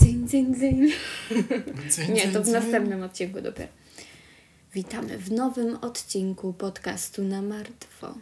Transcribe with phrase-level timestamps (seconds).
[0.00, 0.88] Dzyń, dzyń.
[1.96, 2.54] Dzień, Nie, dzień, to w dzień.
[2.54, 3.68] następnym odcinku dopiero.
[4.74, 8.14] Witamy w nowym odcinku podcastu na martwo.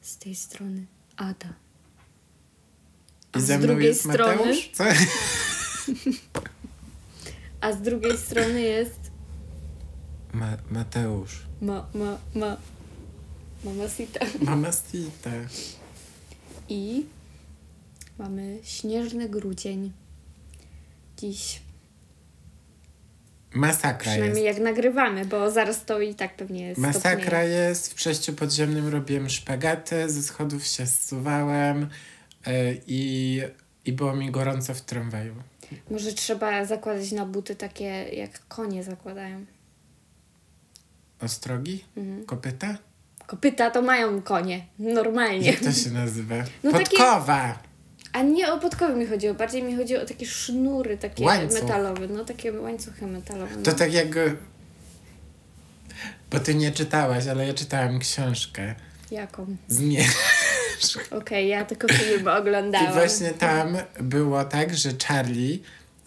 [0.00, 0.86] Z tej strony
[1.16, 1.48] Ada.
[3.32, 4.52] A I z ze mną drugiej jest strony,
[7.60, 9.00] a z drugiej strony jest
[10.32, 11.42] Ma Mateusz.
[11.60, 12.56] ma, ma, ma,
[13.64, 14.20] Mamacita.
[14.42, 15.30] Mama Sita.
[16.68, 17.06] I
[18.18, 19.92] mamy śnieżny grudzień.
[21.16, 21.60] Dziś,
[23.54, 24.58] Masakra przynajmniej jest.
[24.58, 27.48] jak nagrywamy, bo zaraz to i tak pewnie Masakra stopnieje.
[27.48, 27.90] jest.
[27.92, 31.88] W przejściu podziemnym robiłem szpagaty, ze schodów się zsuwałem
[32.46, 33.40] yy, i,
[33.84, 35.34] i było mi gorąco w tramwaju.
[35.90, 39.44] Może trzeba zakładać na buty takie, jak konie zakładają.
[41.20, 41.84] Ostrogi?
[41.96, 42.26] Mhm.
[42.26, 42.78] Kopyta?
[43.26, 45.46] Kopyta to mają konie, normalnie.
[45.50, 46.34] Jak to się nazywa?
[46.64, 47.58] No takie- Podkowa!
[48.12, 51.62] A nie o podkowy mi chodziło, bardziej mi chodziło o takie sznury, takie Łańcuch.
[51.62, 53.56] metalowe, no takie łańcuchy metalowe.
[53.56, 53.62] No.
[53.62, 54.08] To tak jak...
[56.30, 58.74] Bo ty nie czytałaś, ale ja czytałam książkę.
[59.10, 59.56] Jaką?
[59.68, 61.08] Zmierzch.
[61.10, 62.90] Okej, ja tylko film oglądałam.
[62.90, 65.58] I właśnie tam było tak, że Charlie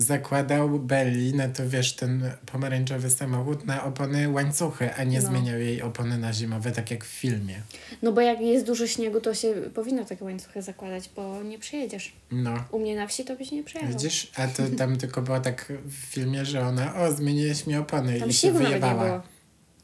[0.01, 5.27] zakładał Belli na to, wiesz, ten pomarańczowy samochód na opony łańcuchy, a nie No.
[5.27, 7.61] zmieniał jej opony na zimowe, tak jak w filmie.
[8.01, 12.13] No bo jak jest dużo śniegu, to się powinno takie łańcuchy zakładać, bo nie przejedziesz.
[12.31, 12.63] No.
[12.71, 13.93] U mnie na wsi to byś nie przejechał.
[13.93, 14.31] Widzisz?
[14.35, 18.29] A to tam tylko było tak w filmie, że ona, o, zmieniłeś mi opony Tam
[18.29, 19.23] i się wyjebała.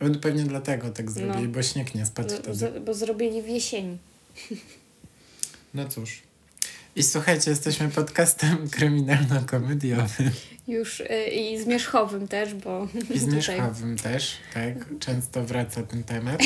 [0.02, 1.50] On pewnie dlatego tak zrobili, No.
[1.54, 2.56] bo śnieg nie spadł z, wtedy.
[2.56, 3.98] z, bo zrobili w jesieni.
[5.74, 6.22] No cóż.
[6.96, 10.30] I słuchajcie, jesteśmy podcastem kryminalno-komediowym.
[10.68, 15.00] Już y, i zmierzchowym też, bo I tutaj- zmierzchowym też, tak?
[15.00, 16.40] Często wraca ten temat.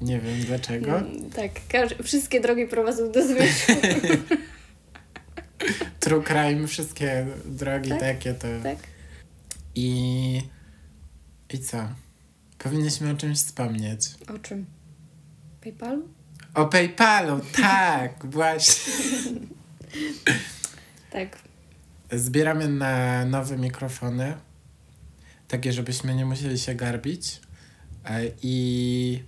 [0.00, 0.98] Nie wiem dlaczego.
[0.98, 1.50] Mm, Tak,
[2.04, 3.72] wszystkie drogi prowadzą do zmierzchu.
[6.00, 8.48] True crime, wszystkie drogi Tak, takie to.
[8.62, 8.76] tak?
[9.74, 10.40] I.
[11.52, 11.88] I co?
[12.58, 14.00] Powinniśmy o czymś wspomnieć.
[14.34, 14.66] O czym?
[15.62, 16.08] PayPalu?
[16.54, 18.92] O PayPalu, tak, właśnie.
[21.10, 21.38] Tak.
[22.12, 24.34] Zbieramy na nowe mikrofony.
[25.48, 27.40] Takie, żebyśmy nie musieli się garbić.
[28.04, 29.22] E, I.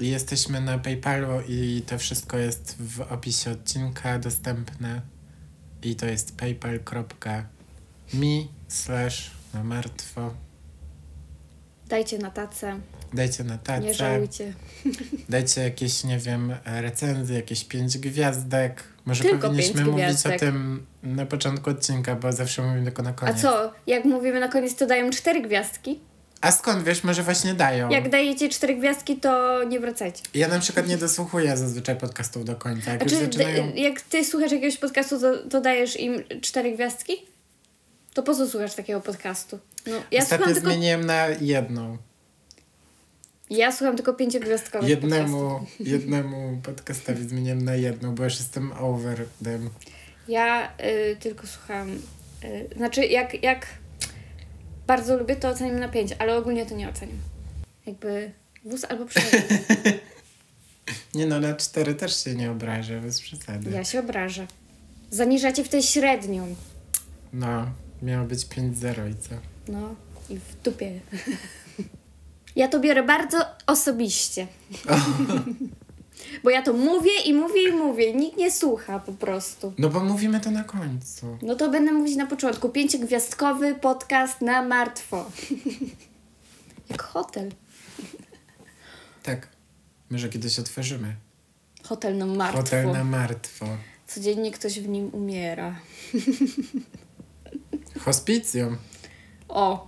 [0.00, 5.00] Jesteśmy na PayPalu i to wszystko jest w opisie odcinka dostępne.
[5.82, 8.26] I to jest paypal.me
[8.68, 10.34] slash na martwo.
[11.88, 12.80] Dajcie na tacę,
[13.14, 14.54] Dajcie na nie tacę, żałujcie.
[15.28, 18.84] dajcie jakieś, nie wiem, recenzje, jakieś pięć gwiazdek.
[19.06, 20.34] Może Tylko powinniśmy mówić gwiazdek.
[20.36, 23.40] o tym na początku odcinka, bo zawsze mówimy tylko na A koniec.
[23.42, 26.00] co, jak mówimy na koniec, to dają cztery gwiazdki?
[26.40, 27.88] A skąd wiesz, może właśnie dają?
[27.90, 30.22] Jak dajecie cztery gwiazdki, to nie wracajcie.
[30.34, 32.90] Ja na przykład nie dosłuchuję zazwyczaj podcastów do końca.
[32.90, 33.72] Jak Znaczy, zaczynają...
[33.74, 37.12] jak ty słuchasz jakiegoś podcastu, to, to dajesz im cztery gwiazdki?
[38.14, 39.58] To po co słuchasz takiego podcastu?
[39.86, 41.98] No, ja Ostatnio tylko, zmieniłem na jedną.
[43.50, 45.86] Ja słucham tylko pięciogwiazdkowych Jednemu, podcastów.
[45.94, 49.70] jednemu podcastowi zmieniłem na jedną, bo już jestem over them.
[50.28, 51.90] Ja y, tylko słucham,
[52.44, 53.66] y, znaczy jak, jak
[54.86, 57.18] bardzo lubię, to oceniam na pięć, ale ogólnie to nie oceniam.
[57.86, 58.32] Jakby
[58.64, 59.34] wóz albo przewóz.
[61.14, 63.70] Nie no, na cztery też się nie obrażę, bez przesady.
[63.70, 64.46] Ja się obrażę.
[65.10, 66.54] Zaniżacie w tej średnią.
[67.32, 67.70] No,
[68.02, 69.34] miało być 5-0 i co?
[69.68, 69.94] No
[70.30, 71.00] i w dupie.
[72.56, 74.46] Ja to biorę bardzo osobiście.
[76.44, 78.14] Bo ja to mówię i mówię i mówię.
[78.14, 79.72] Nikt nie słucha po prostu.
[79.78, 81.38] No bo mówimy to na końcu.
[81.42, 82.68] No to będę mówić na początku.
[82.68, 85.30] Pięciogwiazdkowy podcast na martwo.
[86.90, 87.52] Jak hotel.
[89.22, 89.48] Tak.
[90.10, 91.16] Może kiedyś otworzymy.
[91.84, 92.62] Hotel na martwo.
[92.62, 93.66] Hotel na martwo.
[94.06, 95.76] Codziennie ktoś w nim umiera.
[98.04, 98.76] Hospicjum.
[99.48, 99.86] O,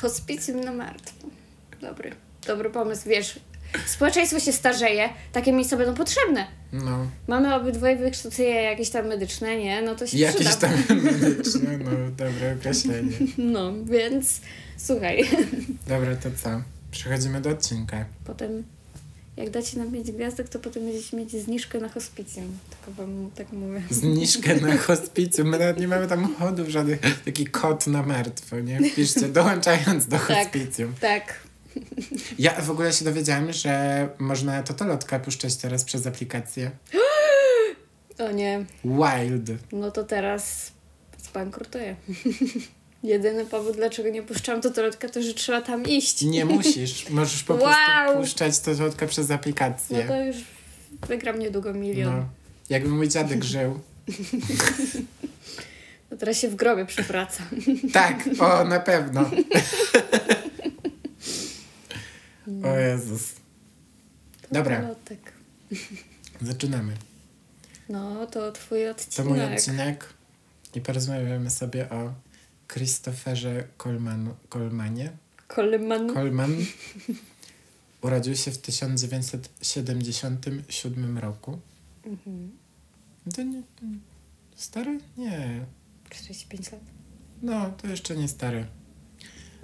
[0.00, 1.28] hospicjum na martwo.
[1.80, 2.12] Dobry,
[2.46, 3.08] dobry pomysł.
[3.08, 3.40] Wiesz,
[3.86, 6.46] społeczeństwo się starzeje, takie miejsca będą potrzebne.
[6.72, 7.06] No.
[7.28, 9.82] Mamy obydwoje wykształcenie jakieś tam medyczne, nie?
[9.82, 10.68] No to się Jakieś przyda.
[10.68, 13.12] tam medyczne, no dobre określenie.
[13.38, 14.40] No, więc
[14.76, 15.28] słuchaj.
[15.88, 16.62] Dobra, to co?
[16.90, 18.04] Przechodzimy do odcinka.
[18.24, 18.62] Potem,
[19.36, 22.58] jak dacie nam 5 gwiazdek, to potem będziecie mieć zniżkę na hospicjum.
[22.70, 23.82] Tylko wam tak mówię.
[23.90, 25.48] Zniżkę na hospicjum.
[25.48, 27.00] My nawet nie mamy tam chodów żadnych.
[27.24, 28.90] Taki kod na martwo, nie?
[28.90, 30.26] Wpiszcie, dołączając do Tak.
[30.26, 30.94] hospicjum.
[31.00, 31.45] Tak.
[32.38, 36.70] Ja w ogóle się dowiedziałam, że można totolotka puszczać teraz przez aplikację.
[38.18, 39.50] O nie, Wild.
[39.72, 40.72] no to teraz
[41.22, 41.96] zbankrutuję.
[43.02, 46.22] Jedyny powód, dlaczego nie puszczam totolotka, to że trzeba tam iść.
[46.22, 47.10] Nie musisz.
[47.10, 47.62] Możesz po Wow.
[47.64, 50.04] prostu puszczać totolotkę przez No aplikację.
[50.08, 50.36] to już
[51.08, 52.16] wygram niedługo milion.
[52.16, 52.26] No.
[52.70, 53.80] Jakby mój dziadek żył.
[56.10, 57.42] No teraz się w grobie przewraca.
[57.92, 59.30] Tak, o, na pewno.
[62.64, 63.32] O Jezus.
[64.52, 65.32] Dobra, Lotek.
[66.42, 66.96] zaczynamy.
[67.88, 69.28] No, to twój To odcinek.
[69.28, 70.14] mój odcinek
[70.74, 72.14] i porozmawiamy sobie o
[72.68, 75.12] Christopherze Colmanu, Colmanie.
[75.54, 76.14] Coleman.
[76.14, 76.56] Coleman
[78.02, 81.58] urodził się w 1977 roku.
[82.04, 82.50] Mhm.
[83.34, 83.62] To nie...
[84.56, 84.98] Stary?
[85.16, 85.64] Nie.
[86.10, 86.80] 45 lat.
[87.42, 88.66] No, to jeszcze nie stary.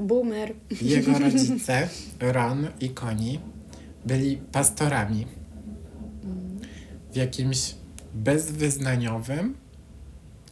[0.07, 0.55] Boomer.
[0.83, 1.89] Jego rodzice,
[2.21, 3.39] Ron i Connie,
[4.07, 5.27] byli pastorami
[7.13, 7.75] w jakimś
[8.15, 9.55] bezwyznaniowym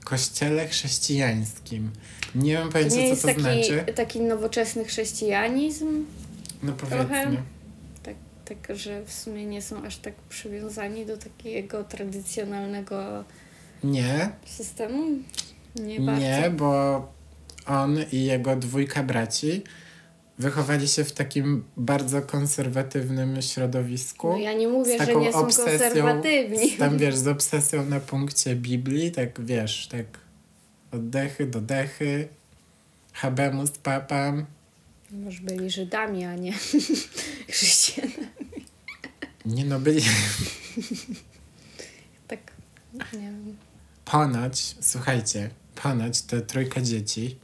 [0.04, 1.90] kościele chrześcijańskim.
[2.34, 3.84] Nie mam pojęcia, nie co to taki, znaczy.
[3.94, 6.04] taki nowoczesny chrześcijanizm,
[6.62, 6.96] No trochę?
[7.04, 7.42] powiedzmy.
[8.02, 8.14] tak,
[8.44, 13.24] tak, że w sumie nie są aż tak przywiązani do takiego tradycjonalnego
[13.84, 15.02] Nie, systemu.
[15.76, 16.20] Nie, bardzo.
[16.22, 17.12] nie, bo
[17.66, 19.62] on i jego dwójka braci
[20.40, 24.28] wychowali się w takim bardzo konserwatywnym środowisku.
[24.28, 26.70] No ja nie mówię, że nie są obsesją, konserwatywni.
[26.70, 30.06] Z, tam wiesz, z obsesją na punkcie Biblii, tak wiesz, tak
[30.92, 32.28] oddechy, dodechy,
[33.12, 34.46] habemus papam.
[35.10, 36.52] Może byli Żydami, a nie
[37.52, 38.30] chrześcijanami.
[39.44, 40.02] Nie no, byli
[42.28, 42.52] Tak,
[43.12, 43.56] nie wiem.
[44.04, 45.50] ponoć, słuchajcie,
[45.82, 47.38] ponoć ta trójka dzieci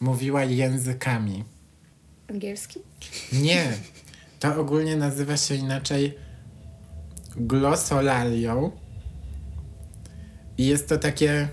[0.00, 1.44] mówiła językami.
[2.30, 2.80] Angielski?
[3.32, 3.72] Nie,
[4.40, 6.18] to ogólnie nazywa się inaczej
[7.36, 8.70] glosolalią
[10.58, 11.48] i jest to takie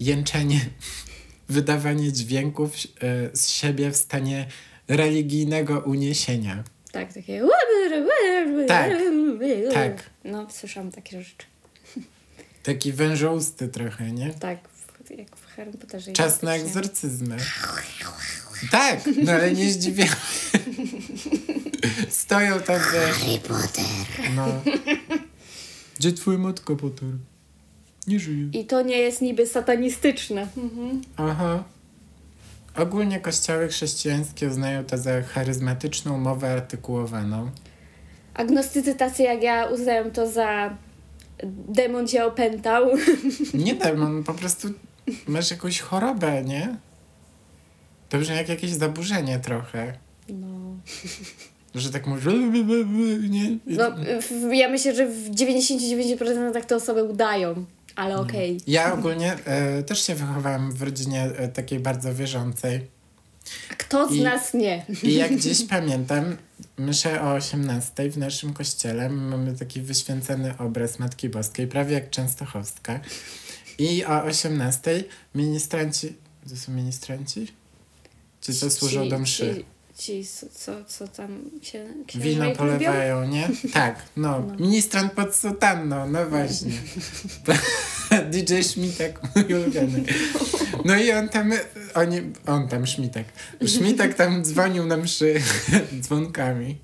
[0.00, 0.60] jęczenie,
[1.48, 4.46] wydawanie dźwięków e, z siebie w stanie
[4.88, 6.64] religijnego uniesienia.
[6.92, 7.42] Tak, takie...
[8.68, 8.92] Tak,
[9.72, 10.10] tak.
[10.24, 11.46] No, słyszałam takie rzeczy.
[12.62, 14.34] Taki wężousty trochę, nie?
[14.34, 14.58] Tak,
[15.18, 16.12] jak w Harry Potterze.
[16.12, 17.36] Czas na egzorcyzmy.
[18.70, 20.08] Tak, no ale nie zdziwiam.
[22.08, 23.16] Stoją tam, wiesz...
[23.16, 23.84] Harry Potter.
[24.36, 24.46] No.
[25.98, 27.08] Gdzie twój matka Potter?
[28.06, 28.48] Nie żyje.
[28.52, 30.48] I to nie jest niby satanistyczne.
[30.56, 31.02] Mhm.
[31.16, 31.64] Aha.
[32.76, 37.50] Ogólnie kościoły chrześcijańskie uznają to za charyzmatyczną mowę artykułowaną.
[38.34, 40.76] Agnostycy tacy jak ja uznają to za
[41.68, 42.90] demon cię opętał.
[43.54, 44.68] Nie demon, po prostu
[45.26, 46.76] masz jakąś chorobę, nie?
[48.08, 49.92] To brzmi jak jakieś zaburzenie trochę.
[50.28, 50.76] No.
[51.74, 52.24] Że tak mówisz...
[53.30, 53.58] Nie?
[53.66, 53.90] No
[54.52, 57.64] ja myślę, że w 99% tak te osoby udają,
[57.96, 58.60] ale okej.
[58.66, 62.80] Ja ogólnie e, też się wychowałam w rodzinie e, takiej bardzo wierzącej.
[63.70, 64.86] A kto z I- nas nie?
[65.02, 66.36] I jak gdzieś pamiętam,
[66.78, 73.00] myślę o 18 w naszym kościele mamy taki wyświęcony obraz Matki Boskiej, prawie jak Częstochowska.
[73.80, 75.04] I o 18
[75.34, 76.16] ministranci...
[76.50, 77.46] To są ministranci?
[78.40, 79.64] Czy to służą do mszy?
[79.98, 82.56] Ci, ci co, co, tam się Wino ich lubią?
[82.56, 83.48] polewają, nie?
[83.72, 84.40] Tak, no.
[84.40, 84.54] No.
[84.56, 86.72] Ministrant pod sutanną, no właśnie.
[88.32, 90.04] DJ Szmitek, mój ulubiony.
[90.84, 91.52] No i on tam,
[91.94, 93.26] oni, on tam, Szmitek.
[93.66, 95.34] Szmitek tam dzwonił na mszy
[96.02, 96.78] dzwonkami.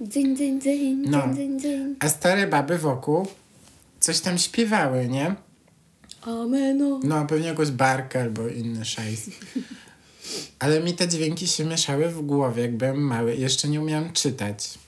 [0.00, 1.28] Dzyń, dzyń, dzyń, No.
[1.34, 1.96] dzyń, dzyń.
[2.00, 3.26] A stare baby wokół
[4.00, 5.34] coś tam śpiewały, nie?
[6.24, 7.00] Ameno.
[7.02, 9.30] No, pewnie jakąś barkę albo inny szajs.
[10.58, 13.36] Ale mi te dźwięki się mieszały w głowie, jak byłem mały.
[13.36, 14.78] Jeszcze nie umiałem czytać.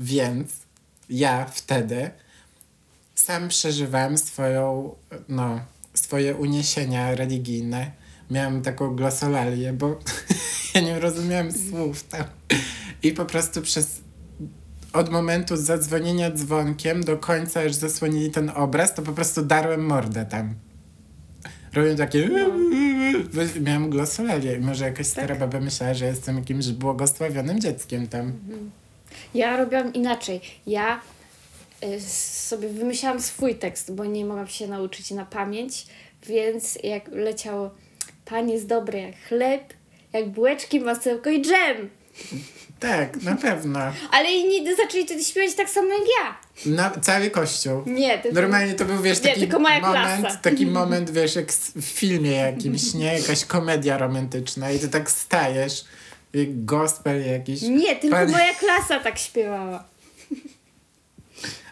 [0.00, 0.50] Więc
[1.10, 2.10] ja wtedy
[3.14, 4.94] sam przeżywałem swoją,
[5.28, 5.60] no,
[5.94, 7.92] swoje uniesienia religijne.
[8.30, 9.98] Miałem taką glosolalię, bo
[10.74, 12.24] ja nie rozumiałem słów tam.
[13.02, 14.00] I po prostu przez
[14.92, 20.26] od momentu zadzwonienia dzwonkiem do końca, aż zasłonili ten obraz, to po prostu darłem mordę
[20.26, 20.54] tam.
[21.72, 22.30] Robię takie...
[23.60, 28.32] Miałem glosolalię i może jakaś stara baba myślała, że jestem jakimś błogosławionym dzieckiem tam.
[29.34, 30.40] Ja robiłam inaczej.
[30.66, 31.00] Ja
[31.84, 35.86] y, sobie wymyślałam swój tekst, bo nie mogłam się nauczyć na pamięć,
[36.26, 37.70] więc jak leciało
[38.24, 39.74] Pan jest dobry jak chleb,
[40.12, 41.90] jak bułeczki, masełko i dżem.
[42.82, 43.80] Tak, na pewno.
[44.10, 46.38] Ale inni zaczęli wtedy śpiewać tak samo jak ja.
[46.66, 47.82] Na, cały kościół.
[47.86, 48.40] Nie, tylko...
[48.40, 50.36] Normalnie to był, wiesz, Nie, taki moment, klasa.
[50.36, 53.18] taki moment, wiesz, jak w filmie jakimś, nie?
[53.18, 55.84] Jakaś komedia romantyczna i ty tak stajesz,
[56.46, 57.62] gospel jakiś.
[57.62, 59.84] Nie, tylko Pan- moja klasa tak śpiewała.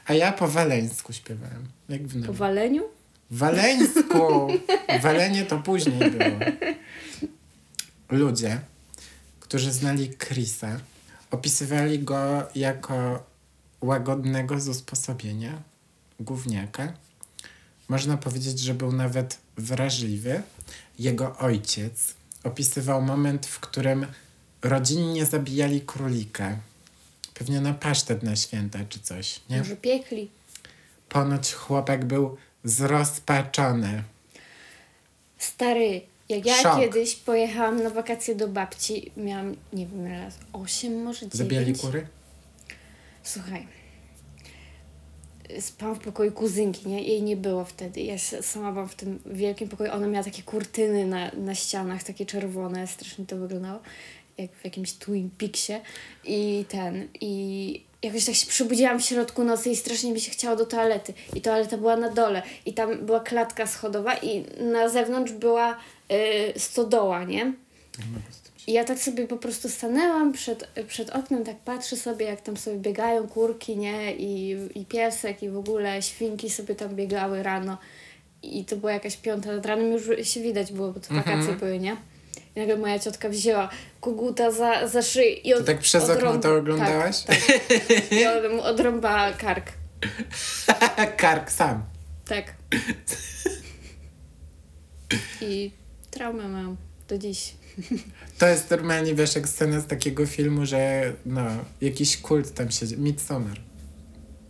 [0.07, 1.69] A ja po waleńsku śpiewałem.
[1.89, 2.83] Jak w Po waleniu?
[3.31, 4.49] Waleńsku!
[5.03, 6.39] Walenie to później było.
[8.11, 8.61] Ludzie,
[9.41, 10.81] którzy znali Chrisa,
[11.31, 13.25] opisywali go jako
[13.81, 15.63] łagodnego z usposobienia,
[16.21, 16.93] gówniaka.
[17.89, 20.43] Można powiedzieć, że był nawet wrażliwy.
[20.99, 24.07] Jego ojciec opisywał moment, w którym
[24.63, 26.57] rodzinnie zabijali królika.
[27.35, 29.59] Pewnie na pasztet na święta czy coś, nie?
[29.59, 30.31] Może piekli.
[31.09, 34.03] Ponoć chłopak był zrozpaczony.
[35.39, 36.81] Stary, jak ja Szok.
[36.81, 41.35] kiedyś pojechałam na wakacje do babci, miałam, nie wiem, raz 8, może 9.
[41.35, 42.07] Zabijali kury?
[43.23, 43.67] Słuchaj.
[45.61, 47.03] Spałam w pokoju kuzynki, nie?
[47.03, 48.01] Jej nie było wtedy.
[48.01, 49.93] Ja sama byłam w tym wielkim pokoju.
[49.93, 52.87] Ona miała takie kurtyny na, na ścianach, takie czerwone.
[52.87, 53.81] Strasznie to wyglądało.
[54.39, 55.73] Jak w jakimś Twin Peaksie.
[56.25, 60.57] I ten, i jakoś tak się przebudziłam w środku nocy i strasznie mi się chciało
[60.57, 61.13] do toalety.
[61.35, 62.43] I toaleta była na dole.
[62.67, 65.77] I tam była klatka schodowa i na zewnątrz była
[66.57, 67.53] y, stodoła, nie?
[68.67, 72.57] I ja tak sobie po prostu stanęłam przed, przed oknem, tak patrzę sobie, jak tam
[72.57, 74.17] sobie biegają kurki, nie?
[74.17, 77.79] I, I piesek, i w ogóle świnki sobie tam biegały rano.
[78.43, 81.79] I to była jakaś piąta nad ranem, już się widać było, bo to wakacje były,
[81.79, 81.97] nie?
[82.57, 83.69] I nagle moja ciotka wzięła
[84.01, 87.23] koguta za, za szyję i od, To tak przez okno to oglądałaś?
[87.23, 87.37] Tak,
[87.69, 88.13] tak.
[88.13, 89.73] I on mu odrąbała kark.
[91.17, 91.83] Kark sam.
[92.29, 92.55] Tak.
[95.41, 95.71] I
[96.11, 96.77] traumę mam
[97.09, 97.55] do dziś.
[98.39, 101.43] To jest normalnie, wiesz, jak scena z takiego filmu, że no,
[101.81, 102.99] jakiś kult tam siedzi.
[102.99, 103.61] Midsommar.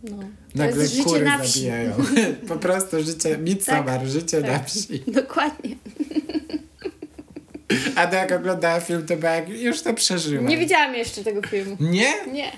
[0.03, 0.17] No.
[0.55, 1.59] Nagle jest życie kury na wsi.
[1.59, 1.95] zabijają.
[2.47, 4.51] po prostu życie, Midsommar, życie tak.
[4.51, 5.03] na wsi.
[5.07, 5.75] Dokładnie.
[7.95, 10.49] A to jak oglądała film, to była jak, już to przeżyła.
[10.49, 11.77] Nie widziałam jeszcze tego filmu.
[11.79, 12.25] Nie?
[12.25, 12.51] Nie.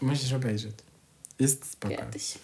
[0.00, 0.72] Musisz obejrzeć.
[1.38, 1.96] Jest spoko.
[1.96, 2.34] Kiedyś.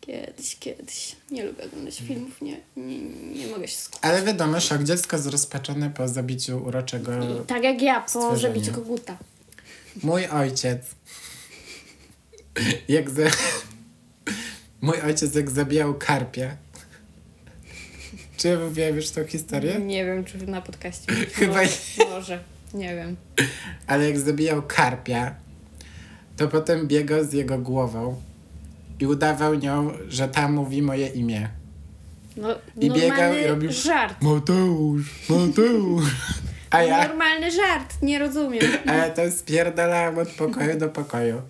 [0.00, 1.16] Kiedyś, kiedyś.
[1.30, 2.98] Nie lubię oglądać filmów, nie, nie,
[3.34, 4.04] nie mogę się skupić.
[4.04, 7.12] Ale wiadomo, szok dziecko zrozpaczone po zabiciu uroczego...
[7.42, 8.54] I tak jak ja po Stworzenie.
[8.54, 9.16] zabiciu koguta.
[10.02, 10.78] Mój ojciec...
[12.88, 13.22] Jak za...
[14.80, 16.56] Mój ojciec jak zabijał karpia.
[18.36, 19.78] Czy ja mówiłam już tą historię?
[19.80, 21.12] Nie wiem, czy na podcaście.
[21.34, 22.38] Chyba może, może.
[22.74, 23.16] Nie wiem.
[23.86, 25.34] Ale jak zabijał karpia,
[26.36, 28.20] to potem biegał z jego głową
[29.00, 31.48] i udawał nią, że ta mówi moje imię.
[32.36, 32.48] No,
[32.80, 34.22] I biegał normalny i robił- żart.
[34.22, 36.04] Mateusz, Mateusz.
[36.70, 38.62] A ja, Normalny żart, nie rozumiem.
[38.86, 41.42] a ja to spierdalałam od pokoju do pokoju.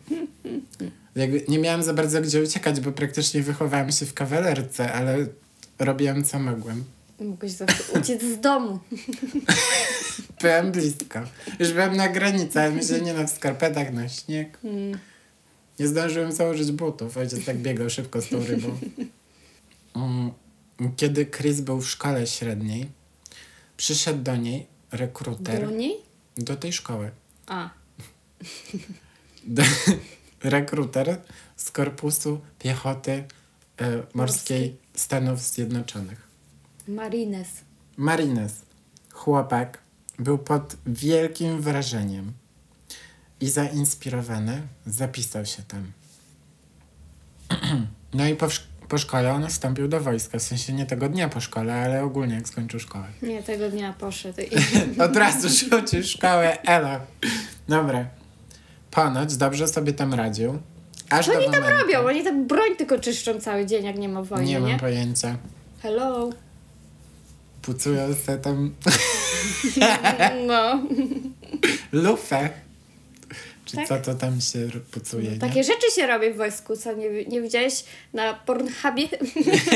[1.16, 5.26] Jakby nie miałam za bardzo gdzie uciekać, bo praktycznie wychowałam się w kawalerce, ale
[5.78, 6.85] robiłam co mogłem.
[7.21, 8.78] Mogłeś zawsze uciec z domu.
[10.40, 11.21] Byłem blisko.
[11.59, 14.59] Już byłem na granicy, ale myślę, nie no, w skarpetach na śnieg.
[14.64, 14.99] Mm.
[15.78, 17.16] Nie zdążyłem założyć butów.
[17.16, 18.78] Ojciec tak biegał szybko z tą rybą.
[19.95, 20.30] Mm,
[20.97, 22.88] Kiedy Chris był w szkole średniej,
[23.76, 25.66] przyszedł do niej rekruter.
[25.66, 25.97] Do niej?
[26.37, 27.11] Do tej szkoły.
[27.47, 27.71] A.
[29.45, 29.62] Do,
[30.42, 31.21] rekruter
[31.56, 33.25] z Korpusu Piechoty
[33.80, 36.28] e, Morskiej Stanów Zjednoczonych.
[36.88, 37.49] Marines.
[37.97, 38.62] Marines,
[39.12, 39.78] chłopak,
[40.18, 42.33] był pod wielkim wrażeniem
[43.40, 45.92] i zainspirowany zapisał się tam.
[48.14, 48.49] No i po,
[48.88, 52.35] po szkole on wstąpił do wojska, w sensie nie tego dnia po szkole, ale ogólnie
[52.35, 53.06] jak skończył szkołę.
[53.23, 54.40] Nie, tego dnia poszedł.
[54.40, 55.00] I...
[55.06, 57.00] Od razu rzucił szkołę, elo.
[57.68, 58.06] Dobra.
[58.90, 60.59] Ponoć dobrze sobie tam radził.
[61.11, 61.99] Aż Co do oni tam momentu, robią?
[62.09, 64.61] Oni tam broń tylko czyszczą cały dzień, jak nie ma wojny, Nie nie?
[64.61, 65.37] mam pojęcia.
[65.83, 66.31] Hello.
[67.63, 68.75] Pucują se tam
[70.47, 70.83] No.
[71.93, 72.51] lufę.
[73.65, 73.89] Czy Tak.
[73.89, 75.37] co to tam się pucuje, nie?
[75.39, 79.09] Takie rzeczy się robi w wojsku, co nie, nie widziałeś na Pornhubie?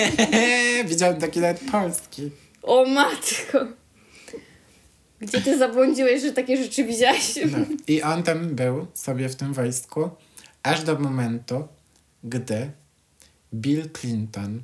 [0.89, 2.31] Widziałem taki nawet polski.
[2.63, 3.67] O matko.
[5.21, 7.35] Gdzie ty zabłądziłeś, że takie rzeczy widziałeś?
[7.53, 7.59] No.
[7.89, 10.11] I on tam był sobie w tym wojsku,
[10.63, 11.69] aż do momentu,
[12.25, 12.71] gdy
[13.55, 14.63] Bill Clinton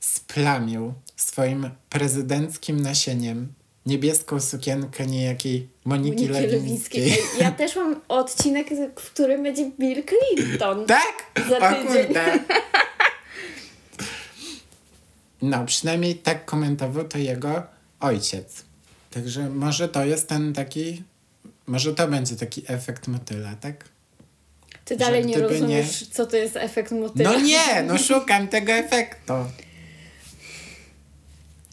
[0.00, 3.52] splamił swoim prezydenckim nasieniem
[3.86, 6.60] niebieską sukienkę niejakiej Moniki, Moniki Lewińskiej.
[6.60, 7.12] Lewińskiej.
[7.34, 10.86] Ej, Ja też mam odcinek, w którym będzie Bill Clinton.
[10.86, 11.30] Tak?
[11.48, 12.04] Za o tydzień.
[12.06, 12.38] kurde.
[15.42, 17.62] No, przynajmniej tak komentował to jego
[18.00, 18.64] ojciec.
[19.10, 21.02] Także może to jest ten taki,
[21.66, 23.84] może to będzie taki efekt motyla, tak?
[24.88, 27.32] Ty dalej nie rozumiesz, co to jest efekt motyla.
[27.32, 29.32] No nie, no szukam tego efektu.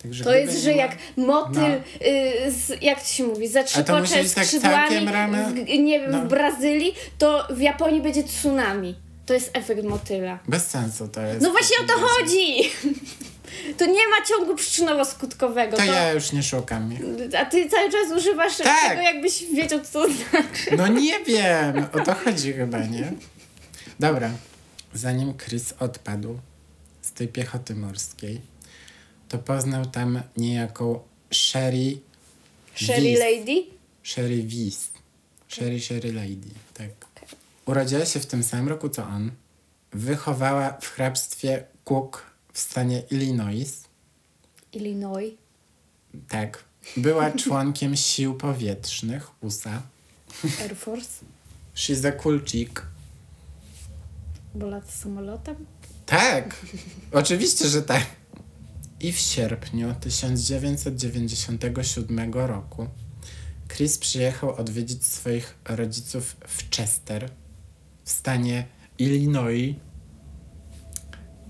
[0.03, 2.05] Także To jest, nie że ma- jak motyl, No.
[2.07, 6.21] y, z, jak to się mówi, zatrzepocze tak skrzydłami ramy- w, nie wiem, no.
[6.21, 8.95] w Brazylii, to w Japonii będzie tsunami.
[9.25, 10.39] To jest efekt motyla.
[10.47, 11.41] Bez sensu to jest.
[11.41, 12.45] No właśnie o to chodzi!
[13.77, 15.71] To nie ma ciągu przyczynowo-skutkowego.
[15.71, 16.89] To To ja już nie szukam.
[17.39, 18.89] A ty cały czas używasz Tak.
[18.89, 20.77] tego, jakbyś wiedział, co to znaczy.
[20.77, 23.13] No nie wiem, o to chodzi chyba, nie?
[23.99, 24.31] Dobra,
[24.93, 26.39] zanim Chris odpadł
[27.01, 28.41] z tej piechoty morskiej,
[29.29, 30.99] to poznał tam niejaką
[31.33, 31.97] Sherry
[32.75, 33.19] Sherry Wies.
[33.19, 33.63] Lady?
[34.03, 34.89] Sherry Wies.
[35.47, 36.89] Sherry Sherry Lady, tak.
[37.65, 39.31] Urodziła się w tym samym roku co on.
[39.93, 43.83] Wychowała w hrabstwie Cook w stanie Illinois.
[44.73, 45.33] Illinois.
[46.29, 46.63] Tak.
[46.97, 49.81] Była członkiem sił powietrznych USA.
[50.61, 51.25] Air Force.
[51.75, 52.81] She's a cool chick.
[54.55, 55.55] Bo samolotem.
[56.05, 56.65] Tak,
[57.11, 58.05] oczywiście, że tak.
[58.99, 62.87] I w sierpniu 1997 roku
[63.67, 67.29] Chris przyjechał odwiedzić swoich rodziców w Chester
[68.03, 68.65] w stanie
[68.97, 69.75] Illinois,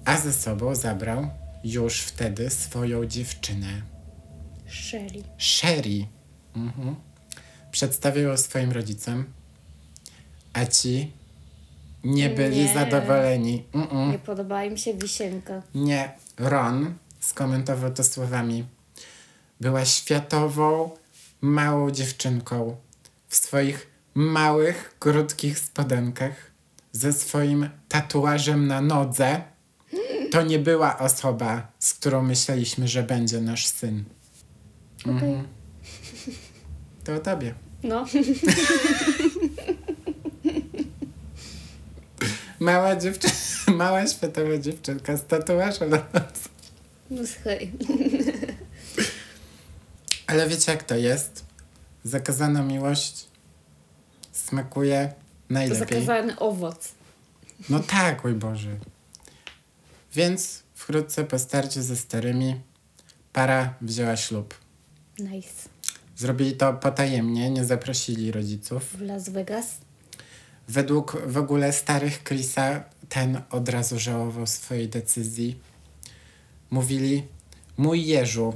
[0.05, 1.27] a ze sobą zabrał
[1.63, 3.81] już wtedy swoją dziewczynę,
[4.67, 5.23] Sherry.
[5.37, 6.07] Sherry.
[6.55, 6.95] Mhm.
[7.71, 9.25] Przedstawił ją swoim rodzicom,
[10.53, 11.11] a ci
[12.03, 12.73] nie byli Nie.
[12.73, 13.63] zadowoleni.
[13.73, 14.11] Mm-mm.
[14.11, 15.61] Nie podoba im się wisienka.
[15.75, 18.65] Nie, Ron skomentował to słowami.
[19.61, 20.91] Była światową,
[21.41, 22.75] małą dziewczynką
[23.27, 26.51] w swoich małych, krótkich spodenkach
[26.91, 29.41] ze swoim tatuażem na nodze.
[30.35, 34.03] To nie była osoba, z którą myśleliśmy, że będzie nasz syn.
[35.01, 35.43] Okej.
[37.03, 37.53] To o tobie.
[37.83, 38.05] No.
[42.59, 43.37] Mała dziewczynka,
[43.83, 46.05] mała światowa dziewczynka z tatuażem na.
[47.09, 47.71] No słuchaj.
[50.27, 51.45] Ale wiecie jak to jest?
[52.03, 53.25] Zakazana miłość
[54.31, 55.13] smakuje
[55.47, 55.79] To najlepiej.
[55.79, 56.91] zakazany owoc.
[57.69, 58.69] No tak, oj Boże.
[60.15, 62.61] Więc wkrótce po starciu ze starymi
[63.33, 64.53] para wzięła ślub.
[65.19, 65.69] Nice.
[66.17, 68.83] Zrobili to potajemnie, nie zaprosili rodziców.
[68.97, 69.77] W Las Vegas.
[70.67, 75.59] Według w ogóle starych Chrisa ten od razu żałował swojej decyzji.
[76.71, 77.23] Mówili
[77.77, 78.53] mój Jeżu,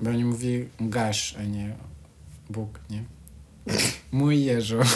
[0.00, 1.76] bo oni mówili gasz, a nie
[2.50, 3.04] Bóg, nie?
[4.12, 4.78] Mój Jeżu.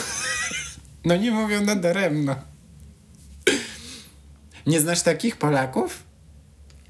[1.05, 2.35] No nie mówią nadaremno.
[4.67, 6.03] Nie znasz takich Polaków?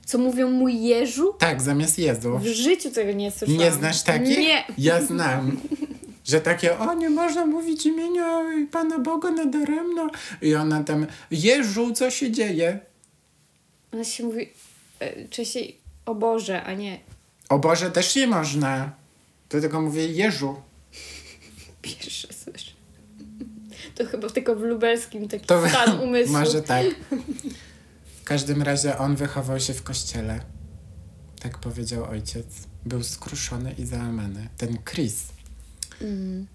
[0.05, 1.33] Co mówią mój Jeżu?
[1.39, 2.37] Tak, zamiast Jezu.
[2.39, 3.61] W życiu tego nie słyszałam.
[3.61, 4.37] Nie znasz takich?
[4.37, 4.63] Nie.
[4.77, 5.61] Ja znam.
[6.25, 10.09] Że takie, o nie można mówić imienia Pana Boga nadaremno.
[10.41, 12.79] I ona tam, Jeżu, co się dzieje?
[13.93, 14.49] Ona się mówi
[14.99, 16.99] e, częściej o Boże, a nie
[17.49, 18.91] O Boże, też nie można.
[19.49, 20.55] To tylko mówię Jeżu.
[21.81, 22.71] pierwsze słyszę.
[23.95, 26.33] To chyba tylko w lubelskim taki To stan umysłu.
[26.33, 26.85] może tak.
[28.25, 30.39] W każdym razie on wychował się w kościele.
[31.39, 32.45] Tak powiedział ojciec.
[32.85, 34.49] Był skruszony i załamany.
[34.57, 35.27] Ten Chris.
[36.01, 36.47] Mm.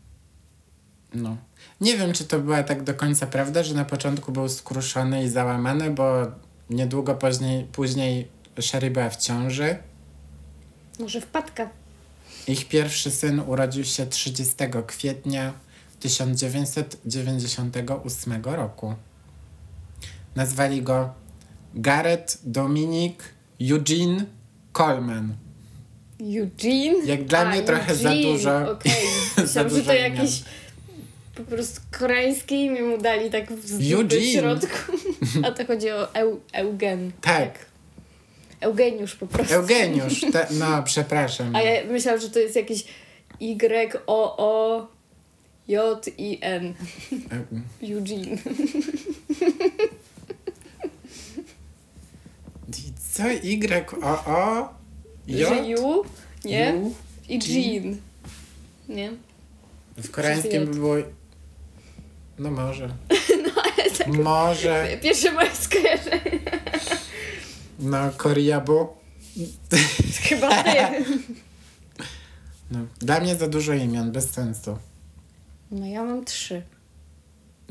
[1.14, 1.36] No.
[1.80, 5.28] Nie wiem, czy to była tak do końca prawda, że na początku był skruszony i
[5.28, 6.26] załamany, bo
[6.70, 8.28] niedługo później, później
[8.60, 9.76] Sherry była w ciąży.
[10.98, 11.70] Może wpadka.
[12.46, 14.54] Ich pierwszy syn urodził się 30
[14.86, 15.52] kwietnia
[16.00, 18.94] 1998 roku.
[20.36, 21.20] Nazwali go
[21.74, 23.14] Gareth Dominic
[23.60, 24.24] Eugene
[24.72, 25.34] Coleman.
[26.20, 27.04] Eugene?
[27.06, 28.92] Jak dla mnie trochę za dużo- Okej.
[29.36, 30.16] za Myślałam, że dużo to imion.
[30.16, 30.42] jakieś
[31.34, 34.22] po prostu koreańskie imię mu dali tak w w Eugene.
[34.32, 34.92] środku.
[35.44, 37.12] A to chodzi o Eu, Eugen.
[37.20, 37.66] Tak,
[38.60, 39.54] Eugeniusz po prostu.
[39.54, 40.20] Eugeniusz.
[40.32, 41.56] Te, no, przepraszam.
[41.56, 42.84] A ja myślałam, że to jest jakieś
[43.40, 44.86] Y, O, O,
[45.68, 46.74] J, I, N.
[47.82, 48.36] E- Eugene.
[53.20, 53.28] Co?
[53.28, 54.68] Y, O, O,
[55.28, 56.04] Że J, Ju,
[56.44, 56.74] nie?
[56.74, 56.94] U,
[57.28, 57.96] I Jean.
[58.88, 59.12] Nie?
[59.96, 60.94] W koreańskim by było...
[62.38, 62.88] No może.
[63.44, 64.06] No ale tak.
[64.08, 64.98] Może.
[65.02, 66.40] Pierwsze moje skojarzenie.
[67.78, 68.88] No, Koreabu.
[70.28, 70.70] Chyba ty.
[72.70, 72.78] No.
[72.98, 74.78] Dla mnie za dużo imion, bez sensu.
[75.70, 76.62] No ja mam trzy.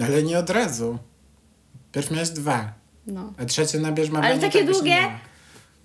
[0.03, 0.97] Ale nie od razu.
[1.91, 2.73] Pierw miałeś dwa,
[3.07, 3.33] No.
[3.37, 4.91] a trzecie nabierz ma Ale takie tak długie?
[5.01, 5.19] miała.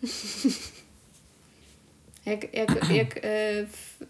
[2.27, 3.21] Jak, jak, jak e,
[3.67, 4.05] w,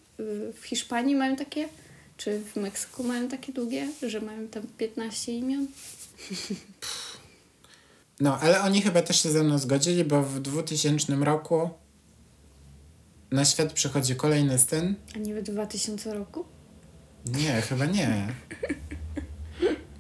[0.61, 1.69] w Hiszpanii mają takie,
[2.17, 5.67] czy w Meksyku mają takie długie, że mają tam 15 imion?
[8.21, 11.71] No, ale oni chyba też się ze mną zgodzili, bo w 2000 roku
[13.31, 14.95] na świat przychodzi kolejny syn.
[15.17, 16.45] A nie w 2000 roku?
[17.27, 18.35] Nie, chyba nie.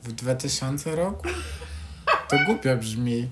[0.02, 1.28] W 2000 roku?
[2.28, 3.28] To głupio brzmi.